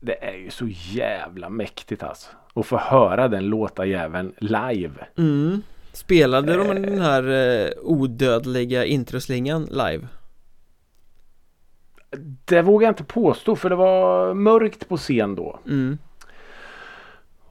[0.00, 2.30] Det är ju så jävla mäktigt alltså.
[2.54, 5.06] Att få höra den låta jäveln live.
[5.18, 5.62] Mm.
[5.92, 10.08] Spelade de den här eh, odödliga introslingan live?
[12.44, 15.60] Det vågar jag inte påstå för det var mörkt på scen då.
[15.66, 15.98] Mm.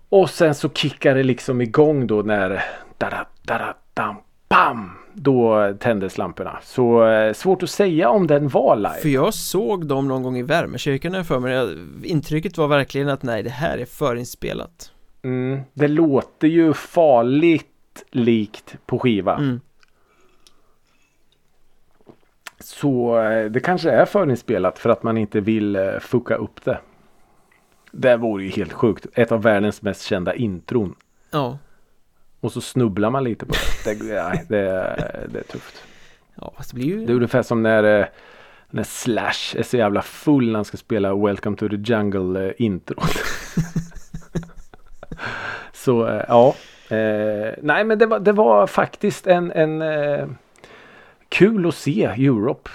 [0.10, 2.64] Och sen så kickar det liksom igång då när
[4.50, 4.92] bam!
[5.14, 6.60] Då tändes lamporna.
[6.64, 8.96] Så eh, svårt att säga om den var live.
[9.02, 13.44] För jag såg dem någon gång i värmekyrkan för mig Intrycket var verkligen att nej,
[13.44, 14.92] det här är förinspelat
[15.24, 19.38] Mm, det låter ju farligt likt på skiva.
[19.38, 19.60] mm.
[22.60, 26.80] Så eh, det kanske är förinspelat för att man inte vill eh, fucka upp det.
[27.98, 29.06] Det vore ju helt sjukt.
[29.14, 30.96] Ett av världens mest kända intron.
[31.32, 31.58] Ja,
[32.40, 33.60] Och så snubblar man lite på det.
[34.00, 34.60] Det, nej, det,
[35.34, 35.84] det är tufft.
[36.36, 38.06] ja fast det blir ju Det är ungefär som när, eh,
[38.70, 42.52] när Slash är så jävla full när han ska spela Welcome to the Jungle eh,
[42.58, 43.04] introt.
[45.74, 46.56] så eh, ja.
[47.62, 49.84] Nej men det var, det var faktiskt en, en
[51.30, 52.70] kul att se Europe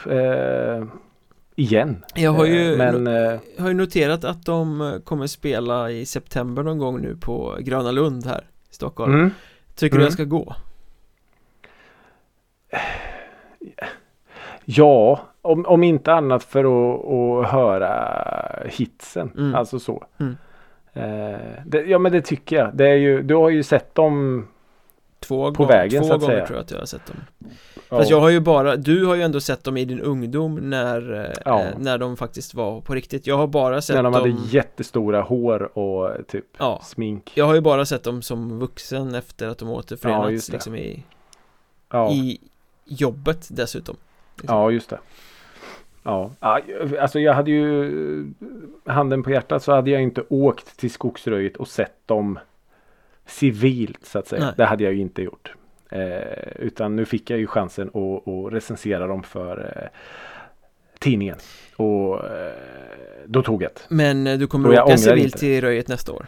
[1.60, 2.04] igen.
[2.14, 3.12] Jag har ju, Eh, men eh,
[3.56, 7.56] jag har ju noterat att de eh, kommer spela i september någon gång nu på
[7.60, 9.30] Gröna Lund här i Stockholm mm,
[9.74, 10.04] Tycker du Mm.
[10.04, 10.54] jag ska gå?
[14.64, 18.22] ja, om, om inte annat för att, att höra
[18.66, 19.30] hitsen.
[19.36, 19.54] Mm.
[19.54, 20.04] Alltså så.
[20.20, 20.36] Mm.
[20.92, 22.76] Eh, det, ja men det tycker jag.
[22.76, 24.46] Det är ju, du har ju sett dem.
[25.20, 26.46] Två, På gång, vägen, två så att gånger säga.
[26.46, 27.16] tror jag att jag har sett dem
[27.90, 27.98] Ja.
[27.98, 31.24] Fast jag har ju bara, du har ju ändå sett dem i din ungdom när,
[31.24, 31.60] eh, Ja.
[31.62, 34.36] eh, när de faktiskt var på riktigt Jag har bara sett När de dem hade
[34.48, 37.32] jättestora hår och typ Ja, smink.
[37.34, 40.52] jag har ju bara sett dem som vuxen efter att de Ja, återförenats det.
[40.52, 41.04] liksom i,
[41.92, 42.38] Ja, i
[42.84, 43.96] jobbet dessutom
[44.42, 44.98] ja just det.
[46.02, 46.60] Ja, Ja,
[47.00, 48.32] alltså jag hade ju
[48.86, 52.38] handen på hjärtat så hade jag inte åkt till skogsröjet och sett dem
[53.26, 54.44] civilt så att säga.
[54.44, 54.54] Nej.
[54.56, 55.54] Det hade jag ju inte gjort.
[55.90, 59.98] Eh, utan nu fick jag ju chansen att, att recensera dem för eh,
[60.98, 61.36] tidningen.
[61.76, 62.52] Och eh,
[63.26, 63.94] då tog jag det.
[63.94, 66.26] Men eh, du kommer jag åka civilt till Röjet nästa år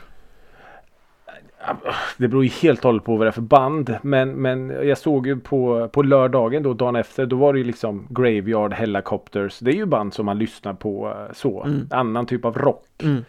[2.16, 3.96] Det beror ju helt och hållet på vad det är för band.
[4.02, 7.26] Men, men jag såg ju på, på lördagen då, dagen efter.
[7.26, 9.58] Då var det ju liksom Graveyard, Helicopters.
[9.58, 11.62] Det är ju band som man lyssnar på eh, så.
[11.62, 11.86] Mm.
[11.90, 12.86] Annan typ av rock.
[13.02, 13.24] mm.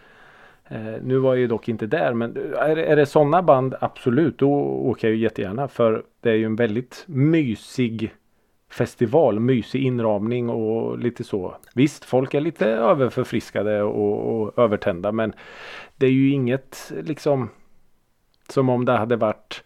[0.68, 2.14] Eh, nu var jag ju dock inte där.
[2.14, 4.38] Men är, det- är det sådana band, absolut.
[4.38, 5.68] Då åker jag ju jättegärna.
[5.68, 8.14] För det är ju en väldigt mysig
[8.70, 9.40] festival.
[9.40, 11.56] Mysig inramning och lite så.
[11.74, 15.12] Visst, folk är lite överförfriskade och, och övertända.
[15.12, 15.32] Men
[15.96, 17.48] det är ju inget liksom
[18.48, 19.64] som om det hade varit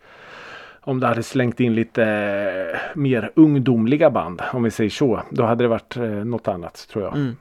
[0.80, 5.20] om det hade slängt in lite eh, mer ungdomliga band om vi säger så.
[5.30, 7.16] Då hade det varit eh, något annat tror jag.
[7.16, 7.36] Mm.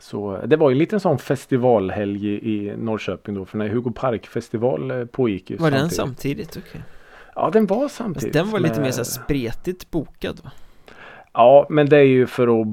[0.00, 3.44] Så det var ju en liten sån festivalhelg i, i Norrköping då.
[3.44, 6.52] För när Hugo Park festival eh, pågick ju Var den samtidigt.
[6.52, 6.68] samtidigt?
[6.70, 6.82] Okej
[7.34, 8.32] Ja den var samtidigt.
[8.32, 10.50] den var lite med- mer så spretigt bokad va?
[11.32, 12.66] Ja men det är ju för att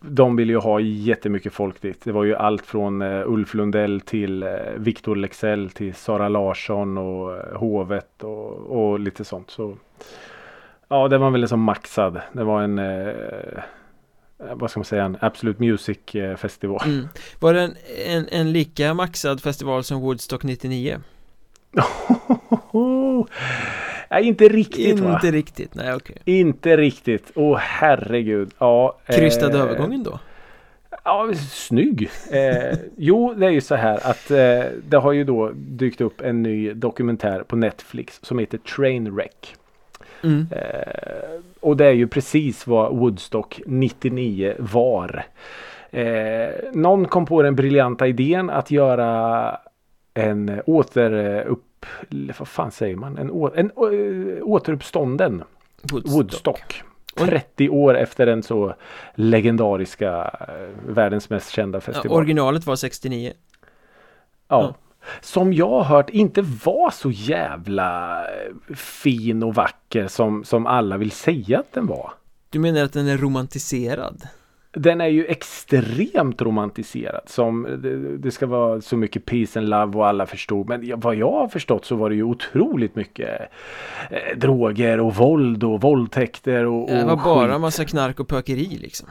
[0.00, 2.00] de vill ju ha jättemycket folk dit.
[2.04, 6.98] Det var ju allt från eh, Ulf Lundell till eh, Victor Lexell till Sara Larsson
[6.98, 9.50] och Hovet och, och lite sånt.
[9.50, 9.76] Så
[10.88, 12.20] Ja det var väl som maxad.
[12.32, 13.12] Det var en eh,
[14.38, 16.36] vad ska man säga en Absolute Music eh.
[16.84, 17.08] Mm.
[17.38, 17.76] Var det en,
[18.06, 21.00] en, en lika maxad festival som Woodstock 99?
[24.10, 25.14] Nej inte riktigt va?
[25.14, 27.32] Inte riktigt, nej okej Inte riktigt.
[27.34, 28.50] Åh herregud.
[28.58, 30.18] Ja, Krystad eh, övergången då?
[31.04, 32.10] Ja, snygg.
[32.30, 36.20] Eh, jo, det är ju så här att eh, det har ju då dykt upp
[36.20, 39.56] en ny dokumentär på Netflix som heter Trainwreck.
[40.22, 40.46] Mm.
[40.50, 45.24] Eh, och det är ju precis vad Woodstock 99 var.
[45.90, 49.60] Eh, någon kom på den briljanta idén att göra
[50.14, 51.86] en återupp...
[52.38, 53.18] Vad fan säger man?
[53.18, 53.88] En, å, en å,
[54.42, 55.42] återuppstånden
[55.92, 56.14] Woodstock.
[56.14, 56.82] Woodstock.
[57.20, 57.26] Oj.
[57.28, 58.74] 30 år efter den så
[59.14, 62.16] legendariska eh, världens mest kända Ja, festival.
[62.16, 63.32] originalet var 69
[64.48, 64.74] Ja.
[65.20, 70.96] Som jag har hört inte var så jävla eh, fin och vacker som, som alla
[70.96, 72.12] vill säga att den var.
[72.50, 74.22] Du menar att den är romantiserad?
[74.72, 77.20] Den är ju extremt romantiserad.
[77.26, 80.68] Som det, det ska vara så mycket peace and love och alla förstod.
[80.68, 83.40] Men vad jag har förstått så var det ju otroligt mycket
[84.10, 87.60] eh, droger och våld och våldtäkter och, Det var och bara skit.
[87.60, 89.08] massa knark och pökeri liksom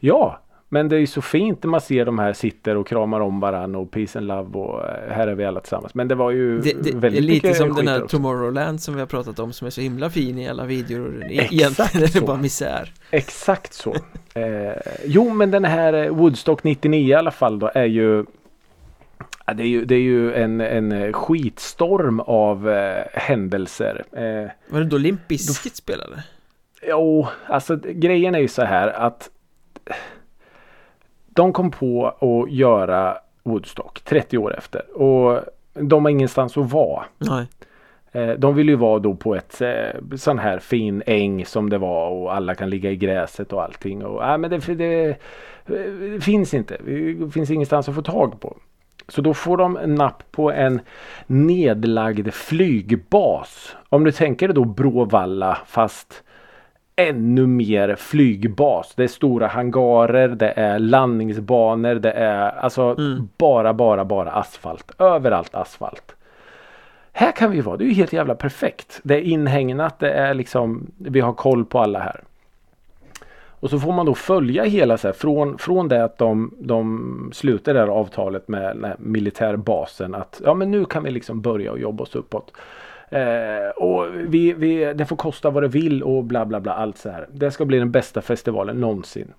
[0.00, 3.20] Ja, men det är ju så fint när man ser de här sitter och kramar
[3.20, 5.94] om varandra och peace and love och eh, här är vi alla tillsammans.
[5.94, 8.16] Men det var ju Det, det är väldigt lite mycket som den här också.
[8.16, 11.52] Tomorrowland som vi har pratat om som är så himla fin i alla videor Exakt
[11.52, 13.94] Egentligen är det bara misär Exakt så.
[14.34, 14.72] eh,
[15.04, 18.24] jo, men den här eh, Woodstock 99 i alla fall då är ju
[19.56, 24.04] det är ju, det är ju en, en eh, skitstorm av eh, händelser.
[24.12, 26.22] Eh, Var det då Limp Bizkit spelade?
[26.82, 29.30] Jo, alltså grejen är ju så här att
[31.36, 35.40] de kom på att göra Woodstock 30 år efter och
[35.74, 37.04] de har ingenstans att vara.
[37.18, 37.46] Nej
[38.16, 41.78] Eh, De vill ju vara då på ett eh, sån här fin äng som det
[41.78, 44.04] var och alla kan ligga i gräset och allting.
[44.04, 45.16] Och, äh, men det, det,
[45.66, 46.76] det finns inte.
[46.84, 48.56] Det finns ingenstans att få tag på.
[49.08, 50.80] Så då får de napp på en
[51.26, 53.76] nedlagd flygbas.
[53.88, 56.22] Om du tänker dig då Bråvalla fast
[56.96, 58.94] ännu mer flygbas.
[58.94, 63.28] Det är stora hangarer, det är landningsbanor, det är alltså Mm.
[63.38, 64.92] bara, bara, bara asfalt.
[64.98, 66.12] Överallt asfalt.
[67.12, 69.00] Här kan vi vara, det är ju helt jävla perfekt.
[69.02, 72.20] Det är inhägnat, det är liksom, vi har koll på alla här.
[73.60, 77.30] Och så får man då följa hela så här, från, från det att de, de
[77.34, 81.40] slutar det här avtalet med den här militärbasen att ja men nu kan vi liksom
[81.40, 82.52] börja och jobba oss uppåt.
[83.08, 86.98] Eh, och vi, vi, det får kosta vad det vill och bla bla bla allt
[86.98, 87.26] så här.
[87.32, 89.32] Det ska bli den bästa festivalen någonsin.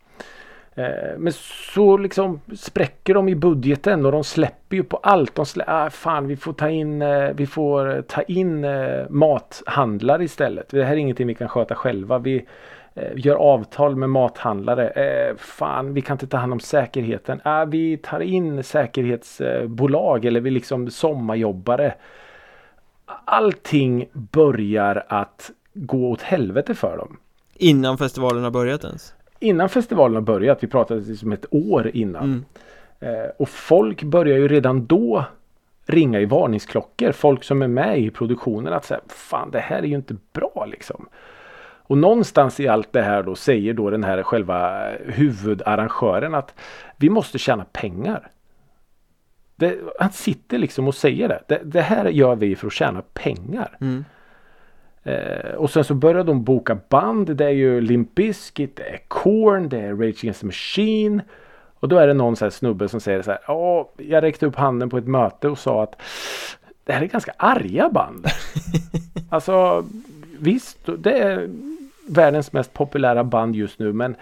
[0.78, 1.34] Eh, men
[1.74, 5.36] så liksom spräcker de i budgeten och de släpper ju på allt.
[5.36, 10.24] De slä, ah, fan vi får ta in, eh, vi får ta in eh, mathandlare
[10.24, 10.70] istället.
[10.70, 12.18] Det här är ingenting vi kan sköta själva.
[12.18, 12.46] Vi
[12.96, 14.90] eh, gör avtal med mathandlare.
[14.90, 17.42] Eh, fan vi kan inte ta hand om säkerheten.
[17.44, 21.94] Ah, vi tar in säkerhetsbolag eller vi liksom sommarjobbare.
[23.26, 27.18] Allting börjar att gå åt helvete för dem
[27.54, 32.24] Innan festivalen har börjat ens innan festivalen har börjat, vi pratade liksom ett år innan.
[32.24, 32.46] Mm.
[33.00, 35.26] Eh, och folk börjar ju redan då
[35.86, 37.12] ringa i varningsklockor.
[37.12, 40.68] Folk som är med i produktionen att säga fan det här är ju inte bra
[40.72, 41.08] liksom.
[41.90, 46.54] Och någonstans i allt det här då säger då den här själva huvudarrangören att
[46.98, 48.32] vi måste tjäna pengar.
[49.60, 51.42] Det, han sitter liksom och säger det.
[51.48, 51.62] det.
[51.64, 53.78] Det här gör vi för att tjäna pengar.
[53.82, 54.06] Mm.
[55.04, 57.36] Eh, och sen så börjar de boka band.
[57.36, 61.22] Det är ju Limp Bizkit, det är Korn, det är Rage Against the Machine.
[61.80, 63.40] Och då är det någon så här snubbe som säger så här.
[63.48, 66.02] Ja, jag räckte upp handen på ett möte och sa att
[66.84, 68.28] det här är ganska arga band.
[69.30, 69.86] alltså
[70.40, 71.50] visst, det är
[72.10, 74.16] världens mest populära band just nu men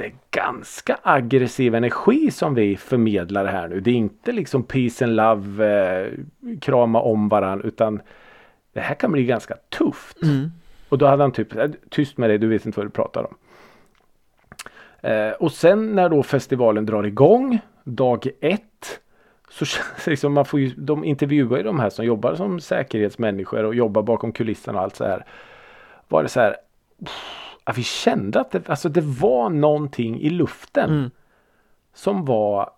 [0.00, 3.80] det är ganska aggressiv energi som vi förmedlar här nu.
[3.80, 6.12] Det är inte liksom peace and love, eh,
[6.60, 8.00] krama om varandra utan
[8.72, 10.22] det här kan bli ganska tufft.
[10.22, 10.50] Mm.
[10.88, 13.26] Och då hade han typ, "Äh, tyst med dig, du vet inte vad du pratar
[13.26, 13.34] om.
[15.10, 19.00] Eh, och sen när då festivalen drar igång, dag ett.
[19.50, 22.60] Så känns det liksom, man får ju, de intervjuar ju de här som jobbar som
[22.60, 25.24] säkerhetsmänniskor och jobbar bakom kulisserna och allt så här.
[26.08, 26.56] Var det så här,
[27.04, 30.90] pff, att vi kände att det, alltså det var någonting i luften.
[30.90, 31.10] Mm.
[31.94, 32.70] Som var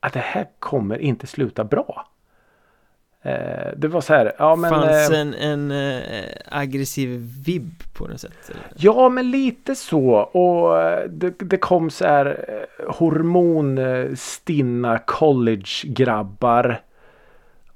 [0.00, 2.08] att det här kommer inte sluta bra.
[3.22, 4.70] Eh, det var så här, ja men.
[4.70, 6.02] Fanns eh, en, en eh,
[6.50, 7.10] aggressiv
[7.46, 8.50] vibb på något sätt?
[8.50, 8.62] Eller?
[8.76, 10.10] Ja, men lite så.
[10.14, 12.64] Och eh, det, det kom så här eh,
[12.94, 16.80] hormonstinna college-grabbar.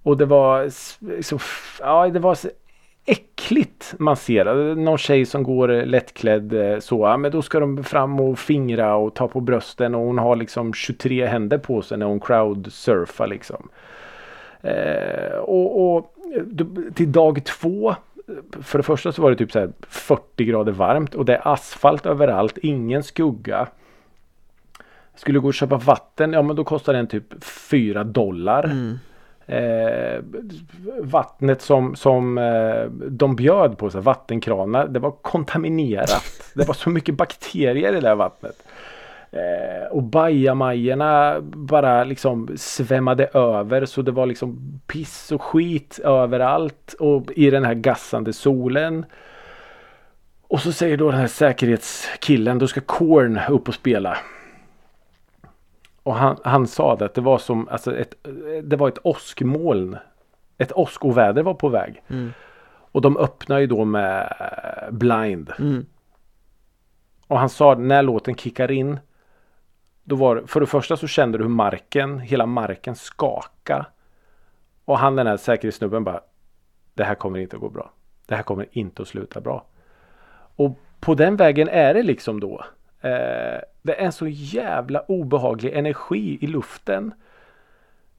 [0.02, 0.64] Och det var
[1.32, 2.38] f- ja, det var
[3.04, 4.74] äckligt man ser.
[4.74, 7.06] Någon tjej som går eh, lättklädd eh, så.
[7.06, 10.36] Ja, men då ska de fram och fingra och ta på brösten och hon har
[10.36, 13.68] liksom 23 händer på sig när hon crowdsurfar liksom.
[14.60, 16.14] Eh, och, och
[16.94, 17.94] till dag två
[18.62, 21.48] för det första så var det typ så här 40 grader varmt och det är
[21.52, 23.68] asfalt överallt, ingen skugga.
[25.14, 28.64] Skulle gå och köpa vatten, ja men då kostar den typ 4 dollar.
[28.64, 28.98] Mm.
[29.46, 30.20] Eh,
[31.00, 36.52] vattnet som, som eh, de bjöd på, så här, vattenkranar, det var kontaminerat.
[36.54, 38.62] Det var så mycket bakterier i det där vattnet.
[39.30, 46.94] Eh, och bajamajorna bara liksom svämmade över så det var liksom piss och skit överallt
[46.98, 49.04] och i den här gassande solen.
[50.48, 54.18] Och så säger då den här säkerhetskillen, då ska Korn upp och spela.
[56.02, 58.14] Och han, han sa det att det var som, alltså ett,
[58.62, 59.96] det var ett åskmoln.
[60.58, 62.02] Ett åskoväder var på väg.
[62.08, 62.32] Mm.
[62.64, 64.34] Och de öppnar ju då med
[64.90, 65.52] Blind.
[65.58, 65.86] Mm.
[67.26, 68.98] Och han sa när låten kickar in.
[70.04, 73.86] Då var för det första så kände du hur marken, hela marken skaka.
[74.84, 76.20] Och han den här säkerhetssnubben bara.
[76.94, 77.90] Det här kommer inte att gå bra.
[78.26, 79.64] Det här kommer inte att sluta bra.
[80.56, 82.64] Och på den vägen är det liksom då.
[83.02, 87.14] Eh, det är en så jävla obehaglig energi i luften.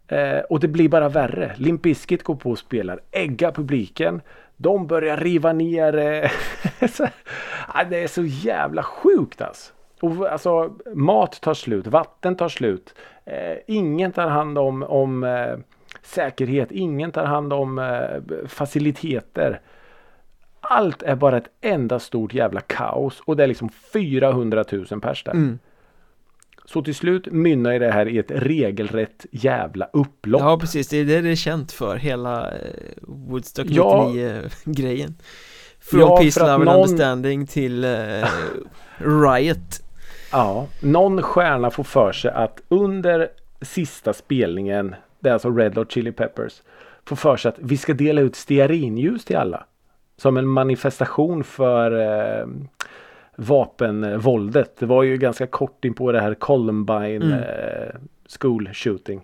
[0.08, 1.52] Eh, och det blir bara värre.
[1.58, 3.00] Limp Bizkit går på och spelar.
[3.12, 4.22] Ägga publiken.
[4.58, 5.98] De börjar riva ner.
[5.98, 6.32] Eh,
[7.90, 9.74] det är så jävla sjukt alltså.
[10.04, 12.96] Och alltså mat tar slut, vatten tar slut.
[13.26, 15.58] Eh, ingen tar hand om, om eh,
[16.02, 19.62] säkerhet, ingen tar hand om eh, faciliteter.
[20.70, 25.24] Allt är bara ett enda stort jävla kaos och det är liksom 400 000 pers
[25.24, 25.32] där.
[25.32, 25.60] Mm.
[26.66, 30.42] Så till slut mynnar det här i ett regelrätt jävla upplopp.
[30.42, 32.58] Ja precis, det är det det är känt för, hela eh,
[33.02, 34.08] Woodstock Ja.
[34.08, 35.16] 99 grejen
[35.80, 38.28] Från Ja, Peace, Love and någon- Understanding till eh,
[38.98, 39.82] Riot
[40.32, 43.28] Ja, någon stjärna får för sig att under
[43.62, 46.62] sista spelningen, det är alltså Red Hot Chili Peppers,
[47.06, 49.66] får för sig att vi ska dela ut stearinljus till alla.
[50.18, 51.92] Som en manifestation för
[52.42, 52.48] eh,
[53.36, 54.78] vapenvåldet.
[54.80, 57.40] Det var ju ganska kort in på det här Columbine Mm.
[57.40, 57.96] eh,
[58.40, 59.22] school shooting.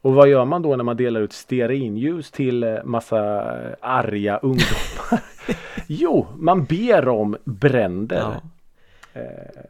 [0.00, 4.36] Och vad gör man då när man delar ut stearinljus till eh, massa eh, arga
[4.36, 5.20] ungdomar?
[5.86, 8.16] jo, man ber om bränder.
[8.16, 8.42] ja.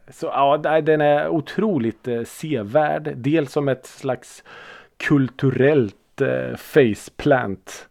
[0.09, 3.13] Så ja, den är otroligt eh, sevärd.
[3.15, 4.43] Dels som ett slags
[4.97, 7.88] kulturellt eh, faceplant.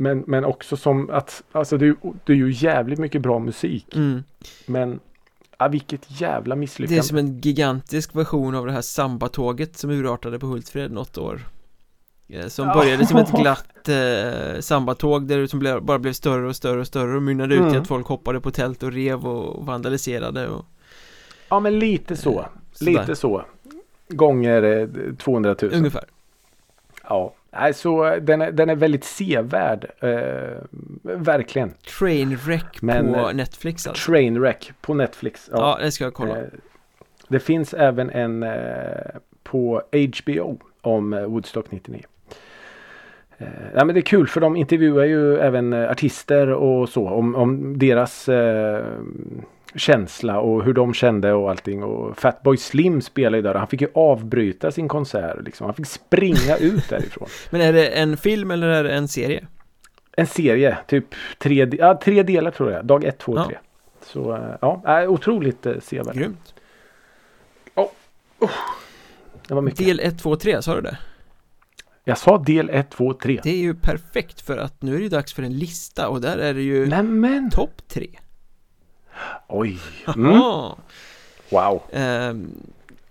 [0.00, 1.94] Men, men också som att, alltså det,
[2.24, 3.96] det är ju jävligt mycket bra musik.
[3.96, 4.22] Mm.
[4.66, 5.00] Men,
[5.58, 6.98] ja, vilket jävla Det misslyckande.
[6.98, 11.40] är som en gigantisk version av det här sambatåget som urartade på Hultsfred något år
[12.30, 12.74] Eh, Som Ja.
[12.74, 16.80] började som ett glatt eh, sambatåg där det som blev, bara blev större och större
[16.80, 17.80] och större och mynnade ut i Mm.
[17.82, 20.64] att folk hoppade på tält och rev och vandaliserade och
[21.48, 22.44] Ja, men lite så.
[22.72, 22.90] sådär.
[22.92, 23.44] Lite så.
[24.08, 25.70] Gånger eh, 200 000.
[25.74, 26.04] Ungefär
[27.08, 29.86] Ja, nej, så eh, den är, den är väldigt sevärd.
[30.00, 30.58] Eh,
[31.02, 31.72] verkligen.
[31.98, 35.50] Trainwreck Men, på eh, Netflix alltså Trainwreck på Netflix.
[35.52, 36.44] Ja, det ska jag kolla Eh,
[37.28, 38.50] Det finns även en eh,
[39.42, 42.02] på HBO om eh, Woodstock 99.
[43.38, 47.34] Eh, ja, men det är kul för de intervjuar ju även artister och så om,
[47.34, 48.28] om deras
[49.74, 51.82] känsla och hur de kände och allting.
[51.82, 55.36] Och Fatboy Slim spelar ju där och han fick ju avbryta sin konsert.
[55.44, 55.64] Liksom.
[55.64, 57.28] Han fick springa ut därifrån.
[57.50, 59.46] Men är det en film eller är det en serie?
[60.16, 61.04] En serie, typ
[61.38, 62.84] tre, ja, tre delar tror jag.
[62.86, 63.44] Dag ett, två, Ja.
[63.46, 63.56] tre.
[64.02, 66.14] Så eh, ja, otroligt eh, sevärd.
[66.16, 66.54] Grymt
[69.48, 69.86] Det var mycket.
[69.86, 70.98] Del 1, 2, 3, sa du det?
[72.04, 73.40] Jag sa del 1, 2, 3.
[73.42, 76.20] Det är ju perfekt för att nu är det ju dags för en lista och
[76.20, 77.50] där är det ju Nämen!
[77.50, 78.08] topp 3
[79.48, 79.78] Oj!
[80.16, 80.32] Mm.
[81.50, 81.82] Wow!
[81.92, 82.50] ehm,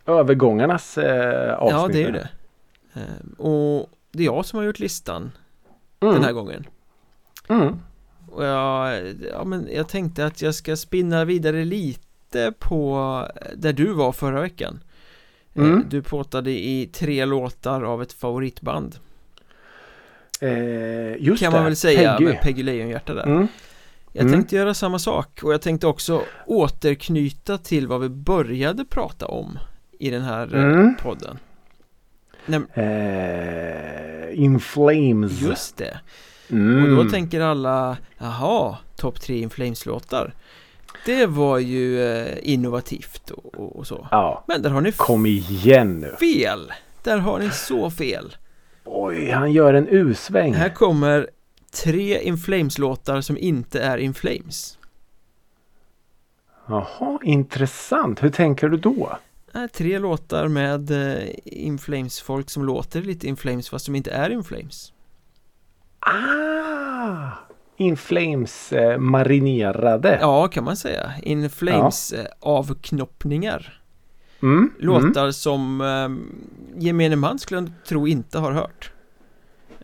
[0.05, 1.71] Övergångarnas eh, avsnitt.
[1.81, 2.29] ja det är ju det
[2.93, 5.31] Ehm, Och det är jag som har gjort listan
[5.99, 6.13] Mm.
[6.13, 6.67] den här gången
[7.49, 7.79] Mm.
[8.31, 13.93] Och jag, ja men jag tänkte att jag ska spinna vidare lite på där du
[13.93, 14.83] var förra veckan
[15.53, 15.85] Eh, Mm.
[15.89, 18.95] Du pratade i tre låtar av ett favoritband
[20.41, 21.57] Eh, just Kan det.
[21.57, 22.25] man väl säga Peggy.
[22.29, 23.47] med Peggy Lejonhjärta där Mm.
[24.11, 24.33] Jag Mm.
[24.33, 29.59] tänkte göra samma sak och jag tänkte också återknyta till vad vi började prata om
[29.99, 30.95] i den här eh, Mm.
[31.03, 31.39] podden
[32.45, 35.41] Näm- Eh, In Flames.
[35.41, 35.99] Just det,
[36.51, 36.97] Mm.
[36.97, 40.33] och då tänker alla Jaha, topp tre In Flames-låtar
[41.05, 45.25] Det var ju eh, innovativt och, och, och så Ja, Men där har ni kom
[45.25, 46.15] igen nu.
[46.19, 46.71] fel!
[47.03, 48.35] Där har ni så fel
[48.83, 50.53] Oj, han gör en U-sväng.
[50.53, 51.29] Här kommer
[51.83, 54.77] tre In Flames-låtar som inte är In Flames
[56.67, 58.23] Jaha, intressant.
[58.23, 59.17] Hur tänker du då?
[59.53, 64.11] Äh, tre låtar med eh, In Flames-folk som låter lite In Flames fast som inte
[64.11, 64.93] är In Flames
[65.99, 67.31] Ah!
[67.77, 70.17] In Flames eh, marinerade.
[70.21, 73.73] Ja, kan man säga In Flames eh, avknoppningar
[74.41, 74.57] Mm.
[74.57, 74.71] Mm.
[74.79, 78.91] Låtar som eh, gemene man skulle jag tro inte har hört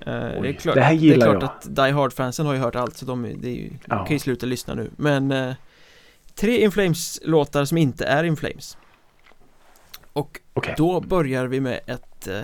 [0.06, 1.72] eh, det, är Oj, klart, det här det är gillar klart jag.
[1.72, 4.06] att Die Hard-fansen har ju hört allt så de, är- det är ju, de Ja.
[4.06, 5.54] kan ju sluta lyssna nu Men eh,
[6.36, 8.78] Tre In Flames-låtar som inte är In Flames
[10.14, 10.74] Och Okej.
[10.78, 12.42] då börjar vi med ett eh,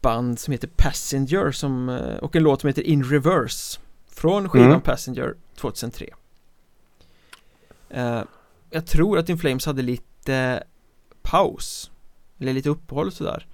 [0.00, 1.88] band som heter Passenger som,
[2.22, 4.80] och en låt som heter In Reverse Från skivan Mm.
[4.80, 6.08] Passenger 2003
[7.90, 8.22] eh,
[8.70, 10.62] Jag tror att In Flames hade lite
[11.22, 11.90] paus
[12.40, 13.46] Eller lite uppehåll sådär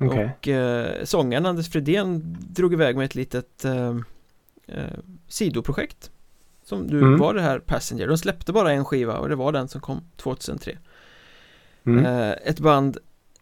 [0.00, 0.30] Okej.
[0.38, 3.96] Och eh, sångaren Anders Fredén drog iväg med ett litet eh,
[4.66, 4.98] eh,
[5.28, 6.10] sidoprojekt
[6.64, 7.18] Som nu Mm.
[7.18, 10.00] var det här Passenger De släppte bara en skiva och det var den som kom
[10.16, 10.78] 2003
[11.84, 12.04] Mm.
[12.06, 12.98] Eh, Ett band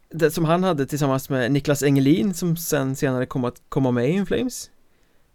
[0.09, 4.09] det, som han hade tillsammans med Niklas Engelin som sen senare kom att komma med
[4.09, 4.69] i In Flames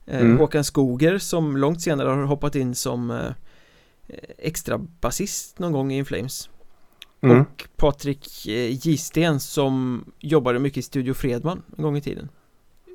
[0.07, 0.39] eh, Mm.
[0.39, 3.31] Håkan Skoger som långt senare har hoppat in som eh,
[4.39, 6.49] extra basist någon gång i In Flames
[7.25, 7.41] Mm.
[7.41, 12.29] och Patrik eh, Gisten som jobbade mycket i Studio Fredman en gång i tiden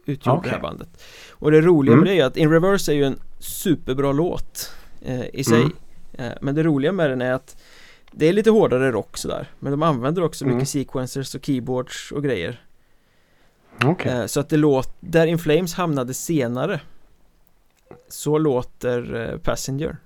[0.06, 2.04] Utgjorde det här bandet Och det roliga Mm.
[2.06, 4.72] med det är att In Reverse är ju en superbra låt
[5.02, 5.72] eh, i sig Mm.
[6.14, 7.62] eh, Men det roliga med den är att
[8.12, 10.56] Det är lite hårdare rock sådär Men de använder också Mm.
[10.56, 12.64] mycket sequencers och keyboards och grejer
[13.84, 14.12] Okej.
[14.12, 16.82] eh, Så att det låter, där In Flames hamnade senare
[18.10, 19.98] Så låter eh, Passenger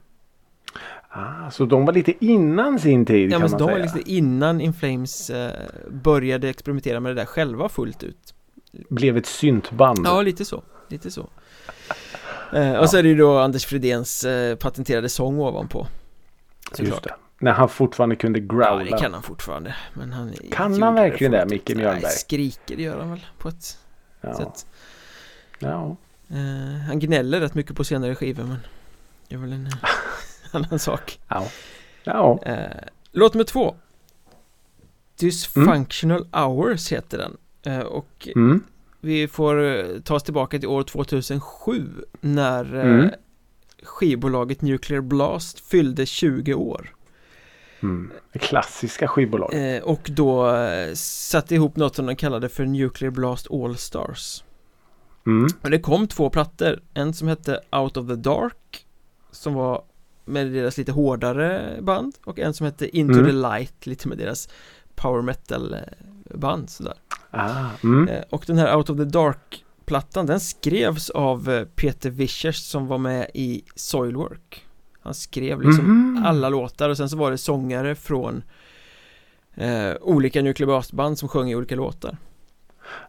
[1.16, 3.84] Ah, så de var lite innan sin tid Ja kan men man de var säga.
[3.84, 5.52] liksom innan In Flames eh,
[5.92, 8.34] började experimentera med det där själva fullt ut
[8.90, 10.00] Blev ett syntband.
[10.06, 11.30] Ja, lite så, lite så
[12.54, 15.88] eh, Och så är det ju då Anders Fridéns eh, patenterade sång ovanpå
[16.70, 17.14] Just Såklart det.
[17.40, 18.84] När han fortfarande kunde Ja, growla.
[18.92, 21.78] det kan han fortfarande Men han Kan han verkligen det, fullt Micke ut.
[21.78, 22.02] Mjölnberg?
[22.04, 23.78] Nej, skriker det gör han väl på ett
[24.22, 24.34] ja.
[24.38, 24.66] sätt
[25.60, 25.96] Ja.
[26.30, 26.38] eh,
[26.88, 28.58] Han gnäller rätt mycket på senare skivor men
[29.28, 29.70] Det är väl en
[30.56, 31.48] annan sak Ja.
[32.04, 32.40] Ja.
[32.46, 33.76] eh, Låt nummer två
[35.20, 38.64] Dysfunctional Hours heter den eh, Och Mm.
[39.02, 41.88] Vi får eh, ta oss tillbaka till år 2007
[42.22, 43.10] när eh, Mm.
[43.84, 46.96] skivbolaget Nuclear Blast fyllde 20 år
[47.84, 48.12] Mm.
[48.34, 49.82] Det klassiska skivbolaget.
[49.84, 50.56] eh, och då
[50.96, 54.44] satte ihop något som de kallade för Nuclear Blast All Stars
[55.26, 55.48] Mm.
[55.62, 58.86] och det kom två plattor, en som hette Out of the Dark
[59.32, 59.84] som var
[60.26, 63.26] med deras lite hårdare band och en som hette Into Mm.
[63.26, 64.50] the Light, lite med deras
[64.96, 65.80] power metal eh,
[66.38, 66.94] band sådär
[67.32, 67.70] Ah.
[67.84, 68.08] Mm.
[68.08, 72.58] Eh, Och den här Out of the Dark plattan den skrevs av eh, Peter Vischers
[72.58, 74.66] som var med i Soilwork
[75.02, 76.24] Han skrev liksom Mhm.
[76.26, 78.44] alla låtar och sen så var det sångare från
[79.56, 82.18] eh, olika Nuclear Blast-band som sjöng i olika låtar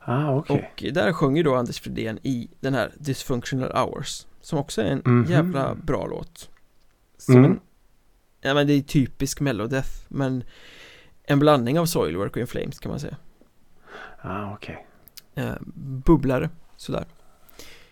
[0.01, 0.71] Ah, okej.
[0.77, 4.87] Och där sjöng ju då Anders Fridén i den här Dysfunctional Hours Som också är
[4.87, 5.31] en Mhm.
[5.31, 6.51] jävla bra låt
[7.25, 7.51] Som Mm.
[7.51, 7.61] en,
[8.41, 10.45] Ja men det är typisk mellodeath men
[11.27, 13.17] En blandning av Soilwork och In Flames kan man säga
[14.21, 14.87] Ah, okej.
[15.35, 15.53] eh,
[16.05, 17.05] Bubblare, sådär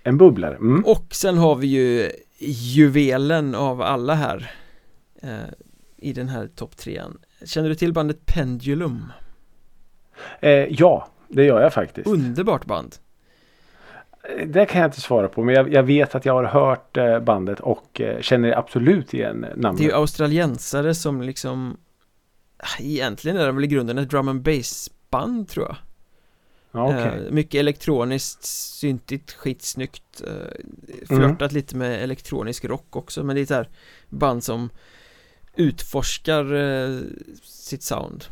[0.03, 0.57] En bubblare.
[0.57, 0.85] Mm.
[0.85, 4.51] Och sen har vi ju juvelen av alla här
[5.23, 5.39] eh,
[5.97, 9.13] I den här topp trean Känner du till bandet Pendulum?
[10.41, 12.07] Eh, ja, det gör jag faktiskt.
[12.07, 12.97] Underbart band
[14.47, 15.43] Det kan jag inte svara på.
[15.45, 19.47] Men jag, jag vet att jag har hört eh, bandet och eh, känner absolut igen
[19.57, 19.79] namnet.
[19.79, 21.77] Det är ju australiensare som liksom
[22.57, 25.77] ah, Egentligen är det väl i grunden ett drum and bass band tror jag
[26.73, 27.27] ja, okej.
[27.27, 33.43] eh, Mycket elektroniskt, syntigt, skitsnyggt eh, Flörtat lite med elektronisk rock också Men det är
[33.43, 33.69] ett här
[34.09, 34.71] band som
[35.57, 36.45] Utforskar
[37.43, 38.25] sitt sound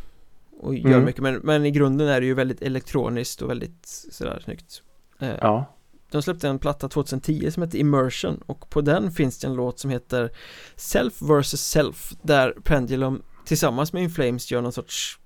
[0.60, 1.04] Och gör Mm.
[1.04, 4.82] mycket men, men i grunden är det ju väldigt elektroniskt och väldigt sådär snyggt
[5.18, 5.66] Ja.
[6.10, 9.78] De släppte en platta 2010 som heter Immersion och på den finns det en låt
[9.78, 10.30] som heter
[10.76, 15.18] Self vs Self där Pendulum tillsammans med In Flames gör någon sorts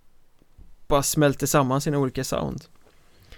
[0.88, 2.64] bara smälter samman sina olika sound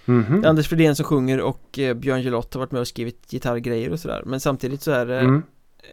[0.09, 0.41] Mhm.
[0.41, 3.31] Det är Anders Fridén som sjunger och eh, Björn Gelott har varit med och skrivit
[3.31, 5.43] gitarrgrejer och sådär Men samtidigt så är det Mm.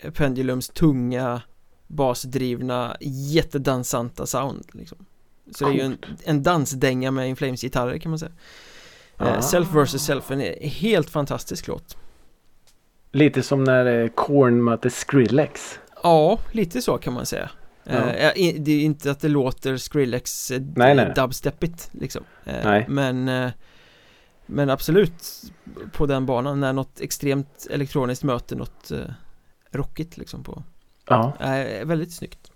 [0.03, 1.43] eh, Pendulums tunga
[1.87, 4.99] basdrivna jättedansanta sound liksom.
[5.55, 8.33] Så det är ju en, en dansdänga med In Flames gitarrer kan man säga
[9.17, 9.41] Ah.
[9.43, 10.41] Self vs Self, en
[10.71, 11.97] helt fantastisk låt
[13.13, 15.79] Lite som när eh, Korn mötte Skrillex.
[16.03, 17.51] Ja, lite så kan man säga
[17.85, 17.93] Ja.
[17.93, 21.13] Eh, Det är inte att det låter Skrillex Nej, nej.
[21.17, 22.85] dubstepigt liksom Nej.
[22.89, 23.51] Men
[24.47, 25.43] Men absolut
[25.93, 28.93] På den banan när något extremt elektroniskt möter något
[29.71, 30.63] rockigt liksom på
[31.09, 31.33] Ja,
[31.85, 32.51] Väldigt snyggt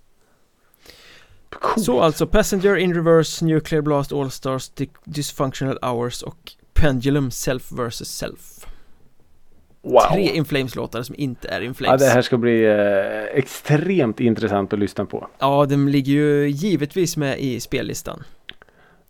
[1.51, 1.85] coolt.
[1.85, 4.71] Så alltså Passenger in Reverse, Nuclear Blast All Stars,
[5.05, 8.67] Dysfunctional Hours och Pendulum Self vs Self
[9.83, 10.01] wow.
[10.13, 14.73] Tre In Flames-låtar som inte är In Ja, det här ska bli eh, extremt intressant
[14.73, 15.29] att lyssna på.
[15.39, 18.23] Ja, den ligger ju givetvis med i spellistan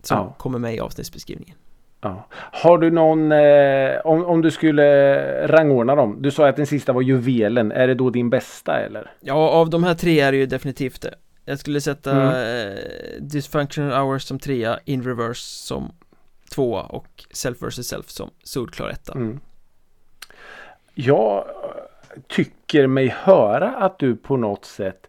[0.02, 0.34] Som Ja.
[0.38, 1.56] kommer med i avsnittsbeskrivningen
[2.00, 2.26] Ja.
[2.32, 6.22] Har du någon, eh, om, om du skulle rangordna dem.
[6.22, 7.72] Du sa att den sista var juvelen.
[7.72, 9.10] Är det då din bästa eller?
[9.20, 11.14] Ja, av de här tre är det ju definitivt det
[11.48, 12.78] Jag skulle sätta eh,
[13.20, 15.92] Dysfunctional Hours som trea, In Reverse som
[16.50, 19.12] tvåa och Self vs Self som solklar etta.
[19.12, 19.40] Mm.
[20.94, 21.44] Jag
[22.28, 25.06] tycker mig höra att du på något sätt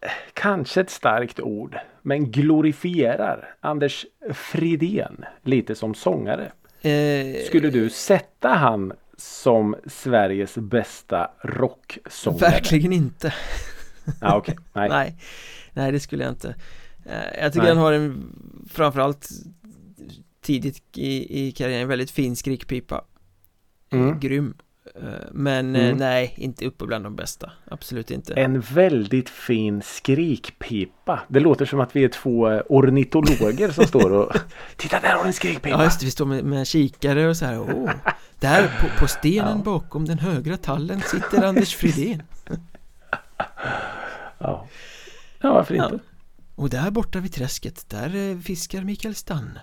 [0.00, 6.52] eh, Kanske ett starkt ord men glorifierar Anders Fridén lite som sångare.
[6.80, 12.50] Eh, Skulle du sätta han som Sveriges bästa rocksångare?
[12.50, 13.34] Verkligen inte.
[14.20, 14.54] Ah, okay.
[14.72, 14.88] Nej.
[14.90, 15.16] Nej.
[15.72, 16.54] Nej, det skulle jag inte.
[17.06, 17.74] Eh, Jag tycker Nej.
[17.74, 18.32] han har en
[18.70, 19.28] framförallt
[20.42, 23.04] tidigt i, i karriären väldigt fin skrikpipa.
[23.92, 24.20] Mm.
[24.20, 24.54] Grym.
[24.94, 25.02] Eh,
[25.32, 25.96] Men eh, Mm.
[25.96, 27.50] nej, inte uppe bland de bästa.
[27.70, 28.34] Absolut inte.
[28.34, 31.20] En väldigt fin skrikpipa.
[31.28, 34.32] Det låter som att vi är två ornitologer som står och
[34.76, 35.68] Titta där har en skrikpipa!
[35.68, 37.90] Ja just det, vi står med, med kikare och så här Åh,
[38.40, 39.64] Där på, på stenen Ja.
[39.64, 42.22] bakom den högra tallen sitter Anders Fridén
[44.38, 44.66] Ja,
[45.40, 45.84] ja varför Ja.
[45.84, 45.98] inte?
[46.54, 49.60] Och där borta vid träsket, där eh, fiskar Mikael Stanne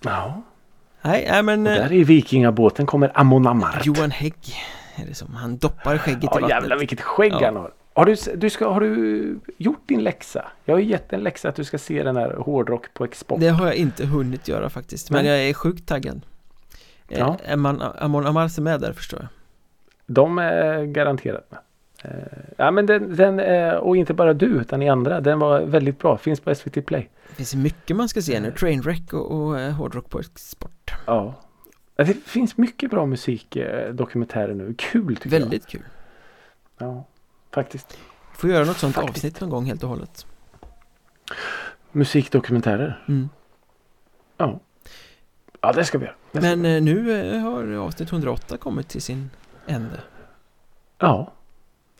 [0.00, 0.42] Ja.
[1.02, 3.86] Nej, nej men Och eh, där i vikingabåten kommer Amon Amarth.
[3.86, 4.34] Johan Hägg
[4.96, 7.44] är det som, han doppar skägget i Ja vattnet jävlar vilket skägg Ja.
[7.44, 7.72] han har.
[7.96, 10.44] Har du, du ska, har du gjort din läxa?
[10.64, 13.40] Jag har ju gett en läxa att du ska se den här hårdrock på export.
[13.40, 16.20] Det har jag inte hunnit göra faktiskt, men jag är sjukt taggad
[17.08, 17.38] Eh, Ja.
[17.44, 19.28] Är man, Amon Amarth med där förstår jag
[20.06, 21.60] De är garanterat med.
[22.04, 22.10] Eh,
[22.58, 25.20] Ja men den, den eh, och inte bara du utan ni andra.
[25.20, 26.16] Den var väldigt bra.
[26.18, 27.10] Finns på SVT Play.
[27.28, 31.34] Det finns mycket man ska se nu, Trainwreck och, och eh, hårdrock på export Ja.
[31.96, 34.74] Det finns mycket bra musikdokumentärer nu.
[34.78, 35.82] Kul tycker Väldigt kul
[36.78, 36.88] jag.
[36.88, 37.04] Ja,
[37.52, 37.98] faktiskt.
[38.32, 39.16] Får göra något sånt Faktiskt.
[39.16, 40.26] avsnitt någon gång helt och hållet
[41.92, 43.04] Musikdokumentärer.
[43.08, 43.28] mm.
[44.36, 44.60] Ja.
[45.60, 46.14] Ja det ska vi göra.
[46.30, 46.76] Ska Men vi.
[46.76, 49.30] eh, nu har avsnitt 108 kommit till sin
[49.66, 50.00] ände
[50.98, 51.32] Ja.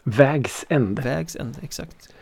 [0.05, 1.03] Vägs ände.
[1.03, 2.15] Vägs ände, exakt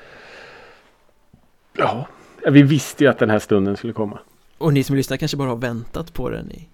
[1.77, 2.07] Ja.
[2.51, 4.19] Vi visste ju att den här stunden skulle komma.
[4.59, 6.69] Och ni som lyssnar kanske bara har väntat på den i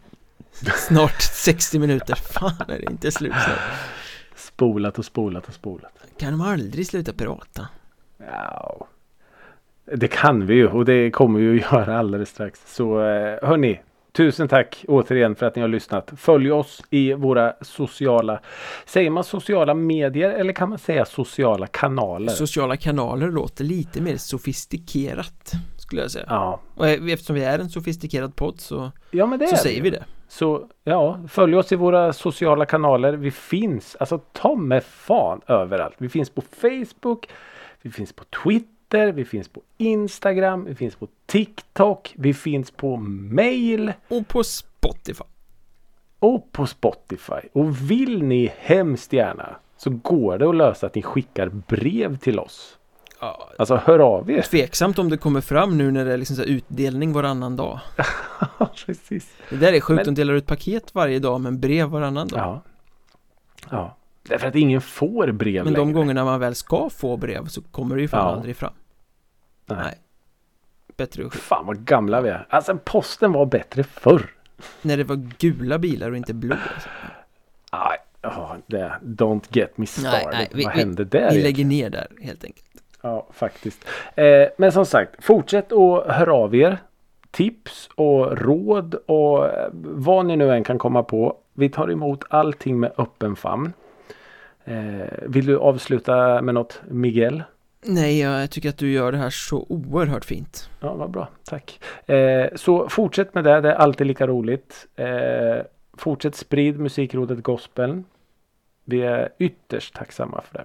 [0.88, 3.58] snart 60 minuter Fan är det inte slut snart
[4.36, 5.92] Spolat och spolat och spolat.
[6.18, 7.68] Kan de aldrig sluta prata?
[8.18, 8.86] Ja.
[9.84, 12.74] Det kan vi ju och det kommer vi att göra alldeles strax.
[12.74, 13.80] Så eh, hörni.
[14.18, 16.12] Tusen tack återigen för att ni har lyssnat.
[16.16, 18.40] Följ oss i våra sociala,
[18.86, 22.32] säger man sociala medier eller kan man säga sociala kanaler?
[22.32, 26.60] Sociala kanaler låter lite mer sofistikerat Skulle jag säga ja.
[26.74, 29.82] Och eh, eftersom vi är en sofistikerad podd så, ja, så säger det.
[29.82, 33.12] vi det Så ja, följ oss i våra sociala kanaler.
[33.12, 35.94] Vi finns, alltså ta med fan överallt.
[35.98, 37.28] Vi finns på Facebook,
[37.82, 42.96] vi finns på Twitter, vi finns på Instagram, vi finns på TikTok, vi finns på
[42.96, 45.24] mail Och på Spotify
[46.18, 47.48] och på Spotify.
[47.52, 52.38] Och vill ni hemskt gärna så går det att lösa att ni skickar brev till
[52.38, 52.78] oss.
[53.20, 54.42] ja, Alltså hör av er.
[54.42, 57.80] Tveksamt om det kommer fram nu när det är liksom så utdelning varannan dag
[58.86, 59.32] Precis.
[59.50, 62.40] Det där är sjukt, Men- de delar ut paket varje dag men brev varannan dag
[62.40, 62.62] Ja.
[63.70, 63.96] Ja.
[64.28, 65.92] Därför att ingen får brev Men de längre.
[65.92, 68.32] gångerna man väl ska få brev så kommer det ju fan Ja.
[68.36, 68.72] aldrig fram
[69.66, 69.78] Nej.
[69.82, 69.98] Nej.
[70.96, 72.46] Bättre att Fan vad gamla vi är.
[72.50, 74.30] Alltså posten var bättre förr.
[74.82, 76.88] När det var gula bilar och inte blå alltså.
[77.72, 80.12] Nej, ja, det, don't get me started.
[80.12, 81.18] Nej, nej, vi- Vad vi- hände där?
[81.18, 81.44] Vi egentligen?
[81.44, 82.64] lägger ner där helt enkelt
[83.02, 83.84] Ja, faktiskt.
[84.14, 84.24] Eh,
[84.58, 86.78] men som sagt, fortsätt att höra av er.
[87.30, 91.36] Tips och råd och eh, vad ni nu än kan komma på.
[91.54, 93.72] Vi tar emot allting med öppen famn.
[94.68, 97.42] Eh, vill du avsluta med något Miguel?
[97.84, 101.28] Nej, jag tycker att du gör det här så oerhört fint Ja, vad bra.
[101.44, 101.80] Tack.
[102.06, 103.60] Eh, så fortsätt med det.
[103.60, 104.86] Det är alltid lika roligt.
[104.96, 105.06] Eh,
[105.98, 108.04] fortsätt sprid musikrådet gospeln.
[108.84, 110.64] Vi är ytterst tacksamma för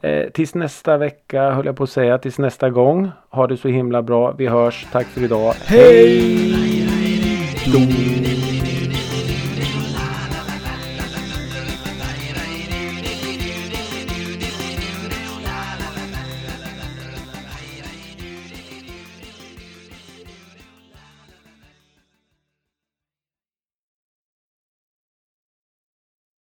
[0.00, 0.08] det.
[0.08, 2.18] Eh, tills nästa vecka höll jag på att säga.
[2.18, 3.10] Tills nästa gång.
[3.30, 4.32] Ha det så himla bra.
[4.32, 4.86] Vi hörs.
[4.92, 5.52] Tack för idag.
[5.52, 6.48] Hej
[7.72, 8.17] då!